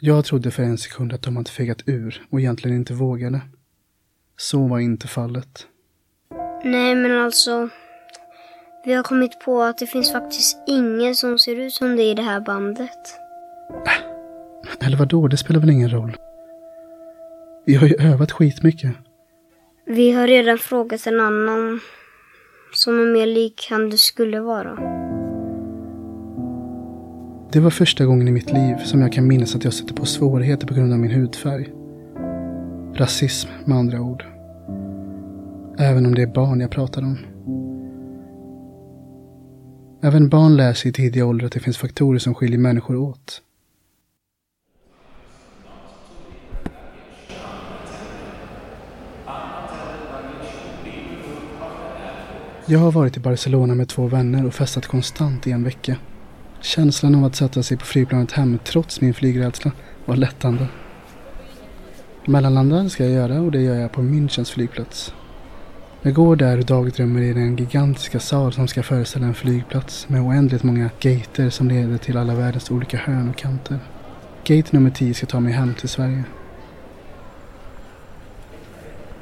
Jag 0.00 0.24
trodde 0.24 0.50
för 0.50 0.62
en 0.62 0.78
sekund 0.78 1.12
att 1.12 1.22
de 1.22 1.36
hade 1.36 1.50
fegat 1.50 1.82
ur 1.86 2.26
och 2.30 2.40
egentligen 2.40 2.76
inte 2.76 2.94
vågade. 2.94 3.40
Så 4.36 4.66
var 4.66 4.78
inte 4.78 5.08
fallet. 5.08 5.66
Nej, 6.64 6.94
men 6.94 7.18
alltså. 7.18 7.68
Vi 8.84 8.92
har 8.92 9.02
kommit 9.02 9.40
på 9.40 9.62
att 9.62 9.78
det 9.78 9.86
finns 9.86 10.12
faktiskt 10.12 10.62
ingen 10.66 11.14
som 11.14 11.38
ser 11.38 11.56
ut 11.56 11.72
som 11.72 11.96
dig 11.96 12.10
i 12.10 12.14
det 12.14 12.22
här 12.22 12.40
bandet. 12.40 12.98
Eller 14.80 14.96
vadå, 14.96 15.28
det 15.28 15.36
spelar 15.36 15.60
väl 15.60 15.70
ingen 15.70 15.90
roll. 15.90 16.16
Vi 17.66 17.74
har 17.74 17.86
ju 17.86 17.94
övat 17.94 18.32
skitmycket. 18.32 18.90
Vi 19.86 20.12
har 20.12 20.26
redan 20.26 20.58
frågat 20.58 21.06
en 21.06 21.20
annan 21.20 21.80
som 22.74 23.00
är 23.00 23.12
mer 23.12 23.26
lik 23.26 23.66
han 23.70 23.90
du 23.90 23.96
skulle 23.96 24.40
vara. 24.40 24.74
Det 27.52 27.60
var 27.60 27.70
första 27.70 28.04
gången 28.04 28.28
i 28.28 28.30
mitt 28.30 28.52
liv 28.52 28.76
som 28.76 29.00
jag 29.00 29.12
kan 29.12 29.26
minnas 29.26 29.54
att 29.54 29.64
jag 29.64 29.72
stötte 29.72 29.94
på 29.94 30.06
svårigheter 30.06 30.66
på 30.66 30.74
grund 30.74 30.92
av 30.92 30.98
min 30.98 31.10
hudfärg. 31.10 31.72
Rasism 32.94 33.48
med 33.64 33.78
andra 33.78 34.00
ord. 34.00 34.24
Även 35.78 36.06
om 36.06 36.14
det 36.14 36.22
är 36.22 36.34
barn 36.34 36.60
jag 36.60 36.70
pratar 36.70 37.02
om. 37.02 37.18
Även 40.02 40.28
barn 40.28 40.56
lär 40.56 40.74
sig 40.74 40.88
i 40.88 40.92
tidig 40.92 41.24
ålder 41.24 41.46
att 41.46 41.52
det 41.52 41.60
finns 41.60 41.78
faktorer 41.78 42.18
som 42.18 42.34
skiljer 42.34 42.58
människor 42.58 42.96
åt. 42.96 43.42
Jag 52.66 52.78
har 52.78 52.92
varit 52.92 53.16
i 53.16 53.20
Barcelona 53.20 53.74
med 53.74 53.88
två 53.88 54.06
vänner 54.06 54.46
och 54.46 54.54
festat 54.54 54.86
konstant 54.86 55.46
i 55.46 55.50
en 55.50 55.64
vecka. 55.64 55.96
Känslan 56.60 57.14
av 57.14 57.24
att 57.24 57.36
sätta 57.36 57.62
sig 57.62 57.76
på 57.76 57.84
flygplanet 57.84 58.32
hem 58.32 58.58
trots 58.64 59.00
min 59.00 59.14
flygrädsla 59.14 59.72
var 60.04 60.16
lättande. 60.16 60.66
Mellanlanda 62.26 62.88
ska 62.88 63.04
jag 63.04 63.12
göra 63.12 63.40
och 63.40 63.52
det 63.52 63.60
gör 63.60 63.76
jag 63.76 63.92
på 63.92 64.00
Münchens 64.00 64.52
flygplats. 64.52 65.14
Jag 66.02 66.14
går 66.14 66.36
där 66.36 66.58
och 66.58 66.64
dagdrömmer 66.64 67.20
i 67.20 67.32
den 67.32 67.56
gigantiska 67.56 68.20
sal 68.20 68.52
som 68.52 68.68
ska 68.68 68.82
föreställa 68.82 69.26
en 69.26 69.34
flygplats 69.34 70.08
med 70.08 70.20
oändligt 70.20 70.62
många 70.62 70.90
gater 71.00 71.50
som 71.50 71.68
leder 71.68 71.98
till 71.98 72.16
alla 72.16 72.34
världens 72.34 72.70
olika 72.70 72.96
hörn 72.96 73.28
och 73.28 73.36
kanter. 73.36 73.78
Gate 74.44 74.68
nummer 74.70 74.90
10 74.90 75.14
ska 75.14 75.26
ta 75.26 75.40
mig 75.40 75.52
hem 75.52 75.74
till 75.74 75.88
Sverige. 75.88 76.24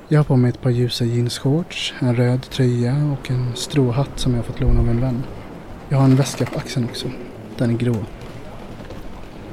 Jag 0.09 0.19
har 0.19 0.25
på 0.25 0.37
mig 0.37 0.49
ett 0.49 0.63
par 0.63 0.71
ljusa 0.71 1.05
jeansshorts, 1.05 1.95
en 1.99 2.17
röd 2.17 2.43
tröja 2.43 3.17
och 3.21 3.31
en 3.31 3.57
stråhatt 3.57 4.19
som 4.19 4.35
jag 4.35 4.45
fått 4.45 4.61
låna 4.61 4.81
av 4.81 4.89
en 4.89 5.01
vän. 5.01 5.23
Jag 5.89 5.99
har 5.99 6.05
en 6.05 6.17
väska 6.17 6.47
på 6.47 6.59
axeln 6.59 6.87
också. 6.87 7.11
Den 7.57 7.71
är 7.71 7.79
grå. 7.79 7.97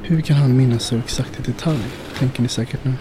Hur 0.02 0.22
kan 0.22 0.36
han 0.36 0.58
minnas 0.58 0.84
så 0.84 0.98
exakt 0.98 1.40
i 1.40 1.52
detalj, 1.52 1.86
tänker 2.20 2.42
ni 2.42 2.48
säkert 2.48 2.84
nu. 2.84 2.94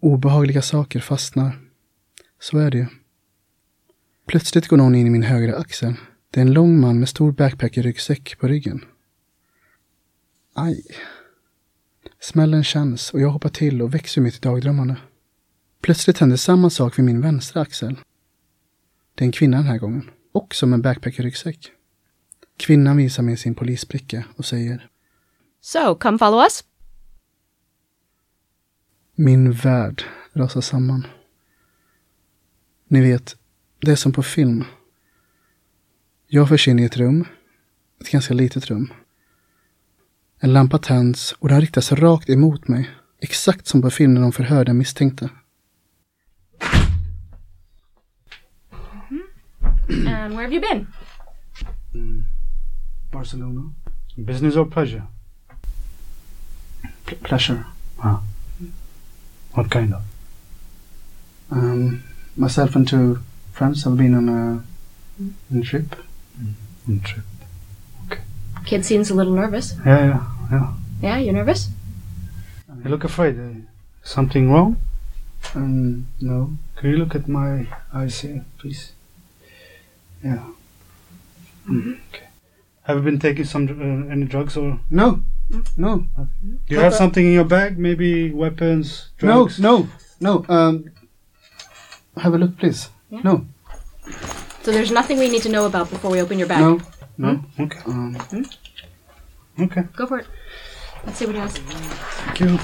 Obehagliga 0.00 0.62
saker 0.62 1.00
fastnar. 1.00 1.65
Så 2.40 2.58
är 2.58 2.70
det 2.70 2.78
ju. 2.78 2.86
Plötsligt 4.26 4.68
går 4.68 4.76
någon 4.76 4.94
in 4.94 5.06
i 5.06 5.10
min 5.10 5.22
högra 5.22 5.56
axel. 5.56 5.94
Det 6.30 6.40
är 6.40 6.44
en 6.44 6.52
lång 6.52 6.80
man 6.80 6.98
med 6.98 7.08
stor 7.08 7.32
backpacker-ryggsäck 7.32 8.38
på 8.38 8.48
ryggen. 8.48 8.84
Aj. 10.54 10.84
Smällen 12.20 12.64
känns 12.64 13.10
och 13.10 13.20
jag 13.20 13.30
hoppar 13.30 13.48
till 13.48 13.82
och 13.82 13.94
växer 13.94 14.20
mitt 14.20 14.36
i 14.36 14.40
dagdrömmande. 14.40 14.96
Plötsligt 15.82 16.18
händer 16.18 16.36
samma 16.36 16.70
sak 16.70 16.98
vid 16.98 17.04
min 17.04 17.20
vänstra 17.20 17.62
axel. 17.62 17.98
Det 19.14 19.24
är 19.24 19.26
en 19.26 19.32
kvinna 19.32 19.56
den 19.56 19.66
här 19.66 19.78
gången, 19.78 20.10
också 20.32 20.66
med 20.66 20.80
backpacker-ryggsäck. 20.80 21.70
Kvinnan 22.56 22.96
visar 22.96 23.22
mig 23.22 23.36
sin 23.36 23.54
polisbricka 23.54 24.24
och 24.36 24.44
säger 24.44 24.88
So, 25.60 25.94
come 25.94 26.18
follow 26.18 26.40
us. 26.40 26.64
Min 29.14 29.52
värld 29.52 30.04
rasar 30.32 30.60
samman. 30.60 31.06
Ni 32.88 33.00
vet, 33.00 33.36
det 33.80 33.90
är 33.90 33.96
som 33.96 34.12
på 34.12 34.22
film. 34.22 34.64
Jag 36.26 36.48
förs 36.48 36.68
in 36.68 36.78
i 36.78 36.84
ett 36.84 36.96
rum, 36.96 37.24
ett 38.00 38.10
ganska 38.10 38.34
litet 38.34 38.66
rum. 38.66 38.92
En 40.40 40.52
lampa 40.52 40.78
tänds 40.78 41.32
och 41.32 41.48
den 41.48 41.60
riktas 41.60 41.92
rakt 41.92 42.30
emot 42.30 42.68
mig, 42.68 42.90
exakt 43.20 43.66
som 43.66 43.82
på 43.82 43.90
film 43.90 44.14
när 44.14 44.20
de 44.20 44.32
förhör 44.32 44.64
den 44.64 44.78
misstänkte. 44.78 45.30
And 49.88 50.34
where 50.34 50.42
have 50.42 50.54
you 50.54 50.60
been? 50.60 50.86
Barcelona. 53.12 53.72
Business 54.16 54.56
or 54.56 54.70
pleasure? 54.70 55.02
P- 57.04 57.16
pleasure. 57.22 57.64
Ah. 57.98 58.22
What 59.54 59.72
kind 59.72 59.94
of? 59.94 60.02
Um, 61.48 62.02
myself 62.36 62.76
and 62.76 62.86
two 62.86 63.20
friends 63.52 63.84
have 63.84 63.96
been 63.96 64.14
on 64.14 64.28
a, 64.28 64.62
on 65.50 65.58
a 65.58 65.62
trip. 65.62 65.96
Mm, 66.88 67.02
trip. 67.02 67.24
Kid 68.64 68.84
seems 68.84 69.10
a 69.10 69.14
little 69.14 69.32
nervous. 69.32 69.74
Yeah, 69.84 70.06
yeah, 70.06 70.26
yeah. 70.50 70.72
Yeah, 71.02 71.18
you're 71.18 71.34
nervous? 71.34 71.68
You 72.82 72.90
look 72.90 73.04
afraid. 73.04 73.38
Uh, 73.38 73.60
something 74.02 74.50
wrong? 74.50 74.76
Um, 75.54 76.08
no. 76.20 76.50
Can 76.76 76.90
you 76.90 76.96
look 76.96 77.14
at 77.14 77.28
my 77.28 77.66
eyes 77.92 78.20
here, 78.20 78.44
please? 78.58 78.92
Yeah. 80.22 80.44
Mm, 81.68 81.98
okay. 82.08 82.26
Have 82.82 82.96
you 82.96 83.02
been 83.02 83.18
taking 83.18 83.44
some 83.44 83.68
uh, 83.68 84.12
any 84.12 84.24
drugs 84.24 84.56
or? 84.56 84.80
No. 84.90 85.22
No. 85.76 86.06
Do 86.16 86.74
you 86.74 86.80
have 86.80 86.94
something 86.94 87.24
in 87.24 87.32
your 87.32 87.44
bag? 87.44 87.78
Maybe 87.78 88.32
weapons, 88.32 89.10
drugs? 89.16 89.60
No, 89.60 89.88
no, 90.20 90.44
no. 90.48 90.54
Um, 90.54 90.90
have 92.16 92.34
a 92.34 92.38
look, 92.38 92.56
please. 92.58 92.88
Yeah. 93.10 93.20
No, 93.24 93.46
So 94.62 94.72
there's 94.72 94.90
nothing 94.90 95.18
we 95.18 95.28
need 95.28 95.42
to 95.42 95.48
know 95.48 95.66
about 95.66 95.90
before 95.90 96.10
we 96.10 96.20
open 96.20 96.38
your 96.38 96.48
bag. 96.48 96.60
no, 96.60 96.80
no. 97.18 97.44
Okay. 97.60 97.78
Um, 97.86 98.16
Okay. 99.58 99.82
Go 99.96 100.06
for 100.06 100.18
it. 100.18 100.26
Let's 101.06 101.18
see 101.18 101.26
what 101.26 101.34
he 101.34 101.40
has. 101.40 101.52
Thank 101.56 102.40
you. 102.40 102.58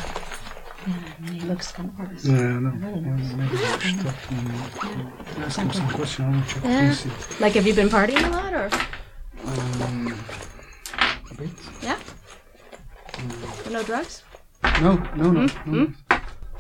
He 1.33 1.41
looks 1.47 1.71
kind 1.73 1.89
of 1.89 1.99
nervous. 1.99 2.25
Yeah, 2.27 2.59
no. 2.59 2.71
yeah, 2.75 3.37
Maybe 3.39 3.57
washed 3.57 4.07
up 4.07 4.33
and 4.33 5.45
ask 5.45 5.59
him 5.59 5.73
some 5.73 5.89
question. 5.91 6.25
I 6.25 6.29
want 6.31 6.49
to 6.49 6.55
check 6.55 6.65
Yeah. 6.65 6.95
Like, 7.41 7.53
have 7.55 7.67
you 7.67 7.73
been 7.75 7.89
partying 7.89 8.25
a 8.27 8.31
lot, 8.31 8.53
or 8.53 8.69
Um, 9.47 10.15
a 11.31 11.35
bit. 11.35 11.51
yeah? 11.81 11.99
But 13.65 13.73
no 13.73 13.83
drugs? 13.85 14.23
No, 14.81 14.97
no, 15.17 15.31
no. 15.31 15.47
Mm, 15.47 15.95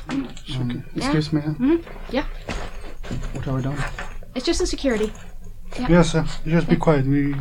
no. 0.08 0.14
Um, 0.60 0.84
excuse 0.96 1.32
me. 1.32 1.40
huh? 1.40 1.54
Mhm. 1.58 1.84
Yeah. 2.10 2.24
What 3.32 3.44
have 3.44 3.54
I 3.56 3.60
done? 3.60 3.78
It's 4.34 4.46
just 4.46 4.60
in 4.60 4.66
security. 4.66 5.12
Yeah. 5.78 5.88
Yes, 5.88 6.12
sir. 6.12 6.24
Just 6.46 6.68
be 6.68 6.76
quiet. 6.76 7.06
We. 7.06 7.34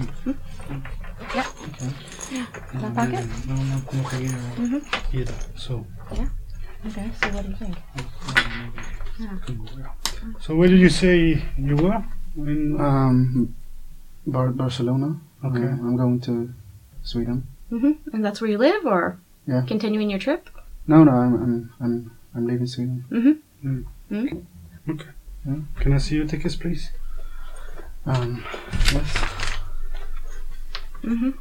Yeah. 1.36 1.46
Okay. 1.70 1.90
Yeah. 2.32 2.46
That 2.74 2.96
pocket? 2.96 3.26
No, 3.48 3.56
no, 3.56 3.64
nothing 3.64 4.04
here 4.20 4.38
Mhm. 4.58 4.82
either. 5.14 5.34
So. 5.56 5.86
Yeah. 6.14 6.28
Okay. 6.88 7.12
So 7.22 7.28
what 7.30 7.44
do 7.44 7.50
you 7.50 7.56
think? 7.56 7.76
So 10.40 10.56
where 10.56 10.68
did 10.70 10.80
you 10.80 10.90
say 10.90 11.44
you 11.58 11.76
were? 11.76 12.04
In, 12.38 12.80
Um, 12.80 13.56
Bar- 14.26 14.52
Barcelona. 14.56 15.20
Okay. 15.44 15.64
Uh, 15.64 15.86
I'm 15.86 15.96
going 15.98 16.20
to 16.22 16.54
Sweden. 17.04 17.44
hmm 17.70 17.92
And 18.14 18.24
that's 18.24 18.40
where 18.42 18.50
you 18.50 18.58
live, 18.58 18.86
or 18.86 19.18
Yeah. 19.48 19.64
continuing 19.68 20.10
your 20.10 20.20
trip? 20.20 20.50
No, 20.88 21.04
no, 21.04 21.12
I'm 21.12 21.34
I'm 21.44 21.70
I'm, 21.82 22.12
I'm 22.36 22.46
leaving 22.48 22.68
Sweden. 22.68 23.04
Mm-hmm. 23.12 23.82
okay. 24.92 25.08
Yeah. 25.46 25.56
Can 25.80 25.94
I 25.94 26.00
see 26.00 26.16
your 26.16 26.28
tickets, 26.28 26.56
please? 26.56 26.92
Um, 28.06 28.44
yes. 28.94 29.18
Mm-hmm. 31.04 31.32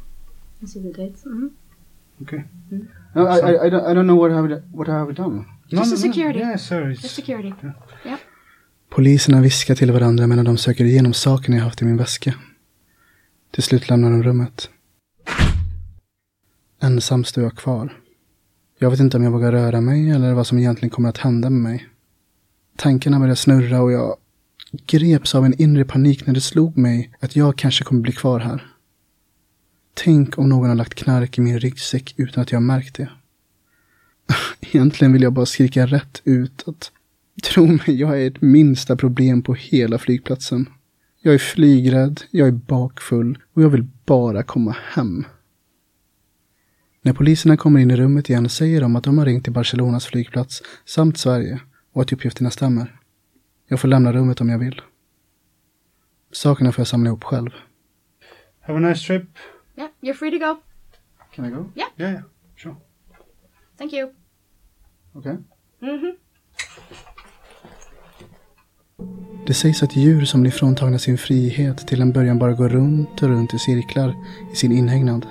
I 0.63 0.65
see 0.65 0.79
the 0.79 0.93
dates. 0.93 1.25
Mm-hmm. 1.25 1.47
Okay. 2.21 2.43
No, 3.15 3.27
I, 3.27 3.39
I, 3.39 3.65
I 3.65 3.69
don't 3.69 3.85
I 3.85 3.93
don't 3.93 4.07
know 4.07 4.15
what 4.15 4.31
have 4.31 4.51
I, 4.51 4.61
what 4.71 4.87
have 4.87 5.15
done. 5.15 5.45
Just 5.69 5.93
a 5.93 5.97
security. 5.97 6.39
Yeah, 6.39 6.57
sir. 6.57 6.91
It's, 6.91 7.01
Just 7.01 7.15
security. 7.15 7.53
Poliserna 8.89 9.41
viskar 9.41 9.75
till 9.75 9.91
varandra 9.91 10.27
medan 10.27 10.45
de 10.45 10.57
söker 10.57 10.85
igenom 10.85 11.13
sakerna 11.13 11.57
jag 11.57 11.63
haft 11.63 11.81
i 11.81 11.85
min 11.85 11.97
väska. 11.97 12.33
Till 13.51 13.63
slut 13.63 13.89
lämnar 13.89 14.11
de 14.11 14.23
rummet. 14.23 14.69
Ensam 16.79 17.23
står 17.23 17.43
jag 17.43 17.55
kvar. 17.55 17.97
Jag 18.79 18.91
vet 18.91 18.99
inte 18.99 19.17
om 19.17 19.23
jag 19.23 19.31
vågar 19.31 19.51
röra 19.51 19.81
mig 19.81 20.11
eller 20.11 20.33
vad 20.33 20.47
som 20.47 20.57
egentligen 20.57 20.89
kommer 20.89 21.09
att 21.09 21.17
hända 21.17 21.49
med 21.49 21.61
mig. 21.61 21.87
Tankarna 22.75 23.19
började 23.19 23.35
snurra 23.35 23.81
och 23.81 23.91
jag 23.91 24.17
greps 24.85 25.35
av 25.35 25.45
en 25.45 25.61
inre 25.61 25.85
panik 25.85 26.27
när 26.27 26.33
det 26.33 26.41
slog 26.41 26.77
mig 26.77 27.11
att 27.19 27.35
jag 27.35 27.57
kanske 27.57 27.83
kommer 27.83 28.01
bli 28.01 28.11
kvar 28.11 28.39
här. 28.39 28.67
Tänk 29.93 30.37
om 30.37 30.49
någon 30.49 30.69
har 30.69 30.75
lagt 30.75 30.93
knark 30.93 31.37
i 31.37 31.41
min 31.41 31.59
ryggsäck 31.59 32.13
utan 32.17 32.41
att 32.41 32.51
jag 32.51 32.61
märkt 32.61 32.95
det. 32.95 33.09
Egentligen 34.61 35.13
vill 35.13 35.21
jag 35.21 35.33
bara 35.33 35.45
skrika 35.45 35.85
rätt 35.85 36.21
ut 36.23 36.63
att 36.67 36.91
Tro 37.43 37.67
mig, 37.67 37.81
jag 37.99 38.21
är 38.21 38.27
ett 38.27 38.41
minsta 38.41 38.95
problem 38.95 39.41
på 39.41 39.53
hela 39.53 39.97
flygplatsen. 39.97 40.69
Jag 41.21 41.33
är 41.33 41.37
flygrädd, 41.37 42.21
jag 42.31 42.47
är 42.47 42.51
bakfull 42.51 43.37
och 43.53 43.61
jag 43.61 43.69
vill 43.69 43.87
bara 44.05 44.43
komma 44.43 44.75
hem. 44.93 45.25
När 47.01 47.13
poliserna 47.13 47.57
kommer 47.57 47.79
in 47.79 47.91
i 47.91 47.95
rummet 47.95 48.29
igen 48.29 48.49
säger 48.49 48.81
de 48.81 48.95
att 48.95 49.03
de 49.03 49.17
har 49.17 49.25
ringt 49.25 49.43
till 49.43 49.53
Barcelonas 49.53 50.05
flygplats 50.05 50.61
samt 50.85 51.17
Sverige 51.17 51.59
och 51.91 52.01
att 52.01 52.13
uppgifterna 52.13 52.51
stämmer. 52.51 52.99
Jag 53.67 53.79
får 53.79 53.87
lämna 53.87 54.13
rummet 54.13 54.41
om 54.41 54.49
jag 54.49 54.59
vill. 54.59 54.81
Sakerna 56.31 56.71
får 56.71 56.79
jag 56.79 56.87
samla 56.87 57.07
ihop 57.07 57.23
själv. 57.23 57.49
Have 58.61 58.77
a 58.77 58.89
nice 58.89 59.07
trip. 59.07 59.23
Yeah, 59.75 59.89
you're 60.01 60.13
free 60.13 60.39
to 60.39 60.45
go. 60.45 60.61
Can 61.35 61.45
I 61.45 61.49
go? 61.49 61.71
Yeah, 61.75 62.13
yeah. 62.13 62.23
Sure. 62.55 62.75
Thank 63.77 63.93
you. 63.93 64.13
Okej. 65.13 65.37
Mm-hmm. 65.79 66.15
Det 69.47 69.53
sägs 69.53 69.83
att 69.83 69.95
djur 69.95 70.25
som 70.25 70.41
blir 70.41 70.51
fråntagna 70.51 70.99
sin 70.99 71.17
frihet 71.17 71.87
till 71.87 72.01
en 72.01 72.11
början 72.11 72.39
bara 72.39 72.53
går 72.53 72.69
runt 72.69 73.23
och 73.23 73.29
runt 73.29 73.53
i 73.53 73.59
cirklar 73.59 74.15
i 74.53 74.55
sin 74.55 74.71
inhägnad. 74.71 75.27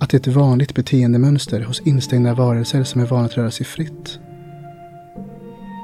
Att 0.00 0.10
det 0.10 0.16
är 0.26 0.30
ett 0.30 0.36
vanligt 0.36 0.74
beteendemönster 0.74 1.60
hos 1.60 1.80
instängda 1.80 2.34
varelser 2.34 2.84
som 2.84 3.00
är 3.00 3.06
vana 3.06 3.24
att 3.24 3.36
röra 3.36 3.50
sig 3.50 3.66
fritt. 3.66 4.20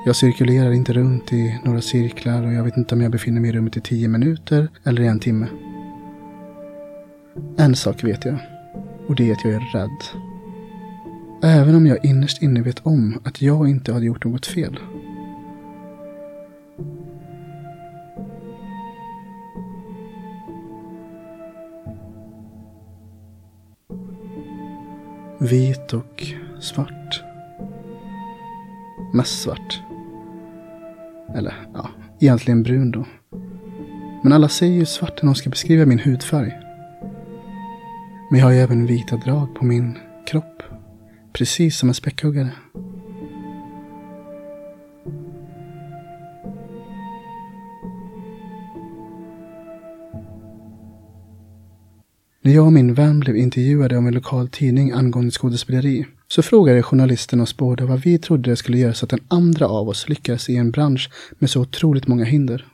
Jag 0.05 0.17
cirkulerar 0.17 0.73
inte 0.73 0.93
runt 0.93 1.33
i 1.33 1.61
några 1.65 1.81
cirklar 1.81 2.47
och 2.47 2.53
jag 2.53 2.65
vet 2.65 2.77
inte 2.77 2.95
om 2.95 3.01
jag 3.01 3.13
befinner 3.13 3.41
mig 3.41 3.51
i 3.51 3.53
rummet 3.53 3.77
i 3.77 3.81
tio 3.81 4.09
minuter 4.09 4.69
eller 4.85 5.03
i 5.03 5.07
en 5.07 5.21
timme. 5.21 5.47
En 7.57 7.77
sak 7.77 8.05
vet 8.05 8.25
jag 8.25 8.39
och 9.09 9.17
det 9.17 9.29
är 9.29 9.33
att 9.33 9.45
jag 9.45 9.53
är 9.53 9.73
rädd. 9.73 10.05
Även 11.43 11.75
om 11.75 11.87
jag 11.87 12.05
innerst 12.05 12.43
inne 12.43 12.63
vet 12.63 12.87
om 12.87 13.21
att 13.25 13.43
jag 13.43 13.69
inte 13.69 13.93
hade 13.93 14.07
gjort 14.07 14.25
något 14.25 14.47
fel. 14.47 14.79
Vit 25.41 25.93
och 25.93 26.25
svart. 26.61 27.23
Mest 29.13 29.43
svart. 29.43 29.83
Eller 31.35 31.55
ja, 31.75 31.91
egentligen 32.21 32.63
brun 32.63 32.91
då. 32.91 33.05
Men 34.23 34.33
alla 34.33 34.49
säger 34.49 34.75
ju 34.75 34.87
svart 34.87 35.23
när 35.23 35.27
de 35.27 35.35
ska 35.35 35.51
beskriva 35.51 35.87
min 35.87 35.99
hudfärg. 35.99 36.53
Men 38.31 38.41
jag 38.41 38.47
har 38.47 38.53
ju 38.53 38.59
även 38.59 38.87
vita 38.87 39.17
drag 39.17 39.55
på 39.55 39.65
min 39.65 39.99
kropp. 40.27 40.63
Precis 41.33 41.79
som 41.79 41.89
en 41.89 41.95
späckhuggare. 41.95 42.51
När 52.53 52.57
jag 52.57 52.67
och 52.67 52.73
min 52.73 52.95
vän 52.95 53.21
blev 53.21 53.37
intervjuade 53.37 53.97
om 53.97 54.07
en 54.07 54.15
lokal 54.15 54.49
tidning 54.49 54.93
angående 54.93 55.31
skådespeleri 55.31 56.07
så 56.29 56.43
frågade 56.43 56.83
journalisten 56.83 57.41
oss 57.41 57.57
båda 57.57 57.87
vad 57.87 58.01
vi 58.01 58.19
trodde 58.19 58.51
det 58.51 58.57
skulle 58.57 58.79
göra 58.79 58.95
så 58.95 59.07
att 59.07 59.11
den 59.11 59.25
andra 59.29 59.69
av 59.69 59.89
oss 59.89 60.09
lyckades 60.09 60.49
i 60.49 60.57
en 60.57 60.71
bransch 60.71 61.11
med 61.39 61.51
så 61.51 61.61
otroligt 61.61 62.07
många 62.07 62.25
hinder. 62.25 62.67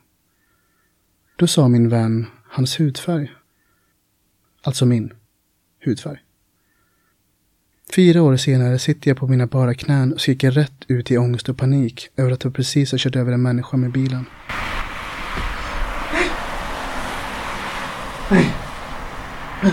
Då 1.36 1.46
sa 1.46 1.68
min 1.68 1.88
vän 1.88 2.26
hans 2.48 2.80
hudfärg. 2.80 3.32
Alltså 4.62 4.86
min 4.86 5.12
hudfärg. 5.84 6.18
Fyra 7.94 8.22
år 8.22 8.36
senare 8.36 8.78
sitter 8.78 9.10
jag 9.10 9.16
på 9.18 9.26
mina 9.26 9.46
bara 9.46 9.74
knän 9.74 10.12
och 10.12 10.20
skriker 10.20 10.50
rätt 10.50 10.84
ut 10.88 11.10
i 11.10 11.18
ångest 11.18 11.48
och 11.48 11.58
panik 11.58 12.08
över 12.16 12.30
att 12.30 12.44
jag 12.44 12.54
precis 12.54 12.90
har 12.90 12.98
kört 12.98 13.16
över 13.16 13.32
en 13.32 13.42
människa 13.42 13.76
med 13.76 13.92
bilen. 13.92 14.24
Ring 19.60 19.70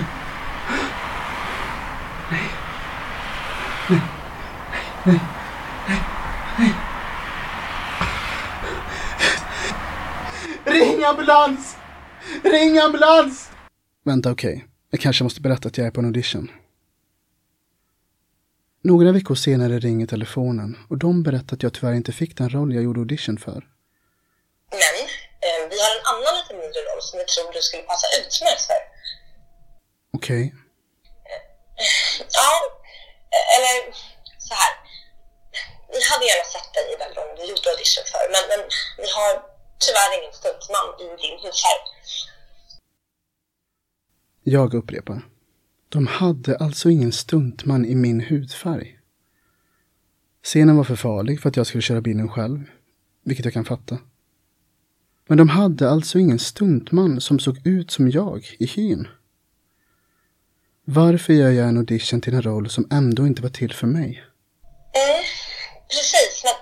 ambulans! 11.03 11.75
Ring 12.43 12.79
ambulans! 12.79 13.49
Vänta, 14.03 14.31
okej. 14.31 14.65
Jag 14.89 14.99
kanske 14.99 15.23
måste 15.23 15.41
berätta 15.41 15.67
att 15.67 15.77
jag 15.77 15.87
är 15.87 15.91
på 15.91 15.99
en 15.99 16.05
audition. 16.05 16.51
Några 18.81 19.11
veckor 19.11 19.35
senare 19.35 19.79
ringer 19.79 20.07
telefonen 20.07 20.77
och 20.89 20.97
de 20.97 21.23
berättar 21.23 21.55
att 21.55 21.63
jag 21.63 21.73
tyvärr 21.73 21.93
inte 21.93 22.11
fick 22.11 22.37
den 22.37 22.49
roll 22.49 22.73
jag 22.73 22.83
gjorde 22.83 22.99
audition 22.99 23.37
för. 23.37 23.67
Men 24.71 24.95
eh, 25.45 25.69
vi 25.69 25.77
har 25.83 25.91
en 25.97 26.05
annan 26.13 26.33
lite 26.39 26.53
mindre 26.53 26.79
roll 26.89 27.01
som 27.01 27.19
vi 27.19 27.25
tror 27.25 27.53
du 27.53 27.61
skulle 27.61 27.83
passa 27.83 28.07
utmärkt 28.19 28.61
för. 28.61 28.94
Okej, 30.15 30.53
Ja, 32.39 32.51
eh, 33.35 33.45
eller 33.55 33.75
så 34.47 34.53
här. 34.61 34.73
Vi 35.93 35.99
hade 36.09 36.25
gärna 36.29 36.47
sett 36.55 36.71
dig 36.77 36.85
i 36.93 36.95
den 37.01 37.11
rollen 37.17 37.35
du 37.37 37.43
gjorde 37.51 37.67
audition 37.73 38.05
för, 38.13 38.23
men, 38.33 38.43
men 38.51 38.61
vi 39.01 39.07
har 39.17 39.31
tyvärr 39.85 40.11
ingen 40.17 40.33
stuntman 40.39 40.87
i 41.03 41.07
din 41.23 41.37
hudfärg. 41.43 41.83
jag 44.47 44.73
upprepar. 44.73 45.21
De 45.89 46.07
hade 46.07 46.57
alltså 46.57 46.89
ingen 46.89 47.11
stuntman 47.11 47.85
i 47.85 47.95
min 47.95 48.21
hudfärg. 48.21 48.99
Scenen 50.43 50.77
var 50.77 50.83
för 50.83 50.95
farlig 50.95 51.41
för 51.41 51.49
att 51.49 51.57
jag 51.57 51.67
skulle 51.67 51.81
köra 51.81 52.01
bilen 52.01 52.29
själv, 52.29 52.63
vilket 53.23 53.45
jag 53.45 53.53
kan 53.53 53.65
fatta. 53.65 53.97
Men 55.27 55.37
de 55.37 55.49
hade 55.49 55.89
alltså 55.89 56.19
ingen 56.19 56.39
stuntman 56.39 57.21
som 57.21 57.39
såg 57.39 57.67
ut 57.67 57.91
som 57.91 58.09
jag 58.09 58.45
i 58.59 58.65
hyn. 58.65 59.07
Varför 60.87 61.33
gör 61.33 61.51
jag 61.51 61.67
en 61.67 61.77
audition 61.77 62.21
till 62.21 62.33
en 62.33 62.41
roll 62.41 62.69
som 62.69 62.87
ändå 62.91 63.27
inte 63.27 63.41
var 63.41 63.49
till 63.49 63.73
för 63.73 63.87
mig? 63.87 64.23
Mm, 64.93 65.23
precis, 65.93 66.41
men 66.45 66.55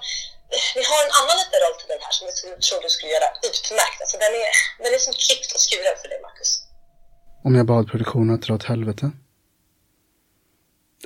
vi 0.75 0.83
har 0.89 0.99
en 1.05 1.13
annan 1.19 1.35
liten 1.41 1.59
roll 1.63 1.75
till 1.79 1.89
dig 1.91 1.99
här 2.05 2.13
som 2.17 2.23
vi 2.27 2.61
tror 2.65 2.81
du 2.81 2.89
skulle 2.89 3.11
göra 3.17 3.29
utmärkt. 3.49 3.97
Alltså 4.01 4.17
den 4.23 4.33
är, 4.43 4.51
den 4.83 4.93
är 4.97 5.01
som 5.07 5.13
klippt 5.25 5.49
och 5.55 5.61
skuren 5.67 5.95
för 6.01 6.07
dig, 6.11 6.19
Marcus. 6.25 6.49
Om 7.43 7.55
jag 7.55 7.65
bad 7.65 7.85
produktionen 7.91 8.35
att 8.35 8.41
dra 8.41 8.53
åt 8.53 8.63
helvete? 8.63 9.11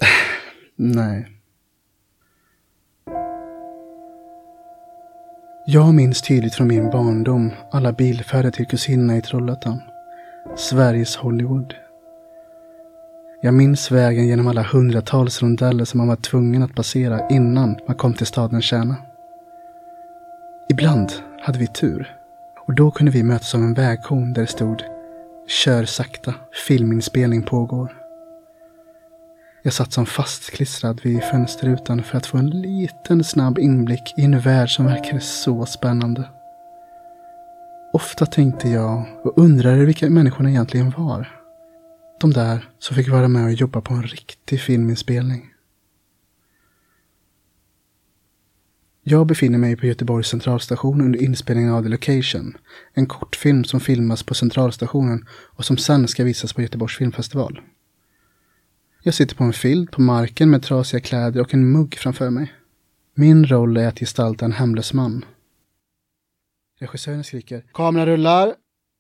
Nej. 0.76 1.20
Jag 5.68 5.94
minns 5.94 6.22
tydligt 6.22 6.56
från 6.56 6.68
min 6.68 6.90
barndom 6.90 7.54
alla 7.72 7.92
bilfärder 7.92 8.52
till 8.52 8.66
kusinerna 8.66 9.18
i 9.18 9.22
Trollhättan. 9.22 9.82
Sveriges 10.58 11.16
Hollywood. 11.16 11.87
Jag 13.42 13.54
minns 13.54 13.92
vägen 13.92 14.28
genom 14.28 14.48
alla 14.48 14.64
hundratals 14.64 15.42
rondeller 15.42 15.86
som 15.86 15.98
man 15.98 16.08
var 16.08 16.16
tvungen 16.16 16.64
att 16.64 16.76
passera 16.76 17.30
innan 17.30 17.80
man 17.88 17.96
kom 17.96 18.14
till 18.14 18.26
stadens 18.26 18.66
kärna. 18.66 18.96
Ibland 20.70 21.12
hade 21.42 21.60
vi 21.60 21.68
tur 21.68 22.16
och 22.68 22.76
då 22.76 22.92
kunde 22.92 23.12
vi 23.12 23.24
mötas 23.24 23.56
av 23.56 23.62
en 23.62 23.74
vägkon 23.74 24.34
där 24.34 24.42
det 24.42 24.48
stod 24.48 24.84
Kör 25.48 25.86
sakta, 25.86 26.34
filminspelning 26.68 27.44
pågår. 27.44 27.98
Jag 29.64 29.74
satt 29.74 29.94
som 29.94 30.06
fastklistrad 30.06 31.02
vid 31.04 31.24
fönsterrutan 31.24 32.04
för 32.04 32.18
att 32.18 32.26
få 32.26 32.38
en 32.38 32.50
liten 32.50 33.24
snabb 33.24 33.60
inblick 33.60 34.14
i 34.18 34.24
en 34.24 34.40
värld 34.40 34.70
som 34.70 34.86
verkade 34.86 35.22
så 35.22 35.66
spännande. 35.66 36.24
Ofta 37.94 38.26
tänkte 38.26 38.70
jag 38.70 39.04
och 39.24 39.38
undrade 39.38 39.86
vilka 39.86 40.10
människorna 40.10 40.50
egentligen 40.50 40.94
var. 40.98 41.37
De 42.20 42.34
där 42.34 42.70
som 42.80 42.96
fick 42.96 43.10
vara 43.10 43.28
med 43.28 43.46
och 43.46 43.52
jobba 43.52 43.82
på 43.82 43.94
en 43.94 44.04
riktig 44.04 44.62
filminspelning. 44.62 45.54
Jag 49.04 49.28
befinner 49.28 49.58
mig 49.58 49.76
på 49.76 49.86
Göteborgs 49.86 50.28
centralstation 50.28 51.02
under 51.02 51.24
inspelningen 51.24 51.74
av 51.74 51.84
The 51.84 51.90
Location. 51.90 52.58
En 52.94 53.06
kortfilm 53.06 53.64
som 53.64 53.80
filmas 53.80 54.24
på 54.24 54.34
centralstationen 54.34 55.26
och 55.30 55.66
som 55.66 55.78
sen 55.78 56.08
ska 56.08 56.24
visas 56.24 56.54
på 56.54 56.62
Göteborgs 56.62 56.98
filmfestival. 56.98 57.62
Jag 59.04 59.14
sitter 59.14 59.36
på 59.36 59.44
en 59.44 59.54
filt 59.54 59.92
på 59.92 60.02
marken 60.02 60.50
med 60.50 60.64
trasiga 60.64 61.00
kläder 61.00 61.42
och 61.42 61.54
en 61.54 61.72
mugg 61.72 61.96
framför 61.96 62.30
mig. 62.30 62.54
Min 63.16 63.46
roll 63.46 63.78
är 63.78 63.88
att 63.88 64.00
gestalta 64.00 64.46
en 64.46 64.52
hemlös 64.52 64.94
man. 64.94 65.26
Regissören 66.80 67.24
skriker. 67.24 67.64
Kamera 67.74 68.06
rullar. 68.06 68.56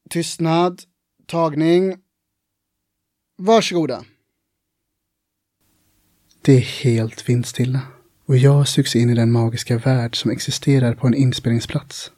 Tystnad. 0.09 0.81
Tagning. 1.25 1.95
Varsågoda. 3.39 4.05
Det 6.41 6.53
är 6.53 6.61
helt 6.61 7.29
vindstilla 7.29 7.81
och 8.25 8.37
jag 8.37 8.67
sugs 8.67 8.95
in 8.95 9.09
i 9.09 9.15
den 9.15 9.31
magiska 9.31 9.77
värld 9.77 10.21
som 10.21 10.31
existerar 10.31 10.95
på 10.95 11.07
en 11.07 11.13
inspelningsplats. 11.13 12.11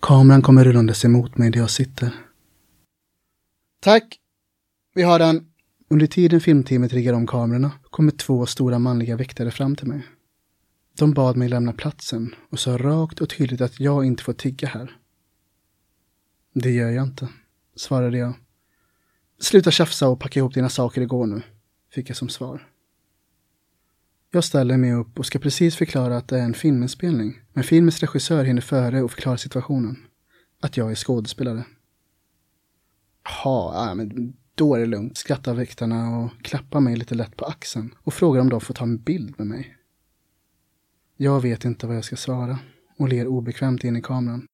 Kameran 0.00 0.42
kommer 0.42 0.64
rullandes 0.64 1.04
emot 1.04 1.38
mig 1.38 1.50
där 1.50 1.60
jag 1.60 1.70
sitter. 1.70 2.14
Tack! 3.80 4.18
Vi 4.94 5.02
har 5.02 5.18
den. 5.18 5.46
Under 5.88 6.06
tiden 6.06 6.40
filmteamet 6.40 6.92
riggar 6.92 7.12
om 7.12 7.26
kamerorna 7.26 7.72
kommer 7.90 8.12
två 8.12 8.46
stora 8.46 8.78
manliga 8.78 9.16
väktare 9.16 9.50
fram 9.50 9.76
till 9.76 9.88
mig. 9.88 10.02
De 10.98 11.12
bad 11.12 11.36
mig 11.36 11.48
lämna 11.48 11.72
platsen 11.72 12.34
och 12.50 12.60
sa 12.60 12.78
rakt 12.78 13.20
och 13.20 13.28
tydligt 13.28 13.60
att 13.60 13.80
jag 13.80 14.04
inte 14.04 14.22
får 14.22 14.32
tigga 14.32 14.68
här. 14.68 14.96
Det 16.54 16.70
gör 16.70 16.90
jag 16.90 17.06
inte, 17.06 17.28
svarade 17.76 18.18
jag. 18.18 18.34
Sluta 19.40 19.70
tjafsa 19.70 20.08
och 20.08 20.20
packa 20.20 20.40
ihop 20.40 20.54
dina 20.54 20.68
saker 20.68 21.00
igår 21.00 21.26
nu, 21.26 21.42
fick 21.90 22.10
jag 22.10 22.16
som 22.16 22.28
svar. 22.28 22.68
Jag 24.30 24.44
ställer 24.44 24.76
mig 24.76 24.92
upp 24.92 25.18
och 25.18 25.26
ska 25.26 25.38
precis 25.38 25.76
förklara 25.76 26.16
att 26.16 26.28
det 26.28 26.38
är 26.38 26.42
en 26.42 26.54
filminspelning, 26.54 27.40
men 27.52 27.64
filmens 27.64 28.00
regissör 28.00 28.44
hinner 28.44 28.60
före 28.60 29.02
och 29.02 29.10
förklarar 29.10 29.36
situationen. 29.36 29.96
Att 30.60 30.76
jag 30.76 30.90
är 30.90 30.94
skådespelare. 30.94 31.64
Ja, 33.44 33.92
men 33.96 34.36
då 34.54 34.74
är 34.74 34.80
det 34.80 34.86
lugnt, 34.86 35.16
skrattar 35.16 35.54
väktarna 35.54 36.18
och 36.18 36.30
klappar 36.42 36.80
mig 36.80 36.96
lite 36.96 37.14
lätt 37.14 37.36
på 37.36 37.44
axeln 37.44 37.94
och 38.02 38.14
frågar 38.14 38.40
om 38.40 38.48
de 38.48 38.60
får 38.60 38.74
ta 38.74 38.84
en 38.84 38.98
bild 38.98 39.34
med 39.38 39.46
mig. 39.46 39.76
Jag 41.16 41.40
vet 41.40 41.64
inte 41.64 41.86
vad 41.86 41.96
jag 41.96 42.04
ska 42.04 42.16
svara 42.16 42.58
och 42.98 43.08
ler 43.08 43.26
obekvämt 43.26 43.84
in 43.84 43.96
i 43.96 44.02
kameran. 44.02 44.46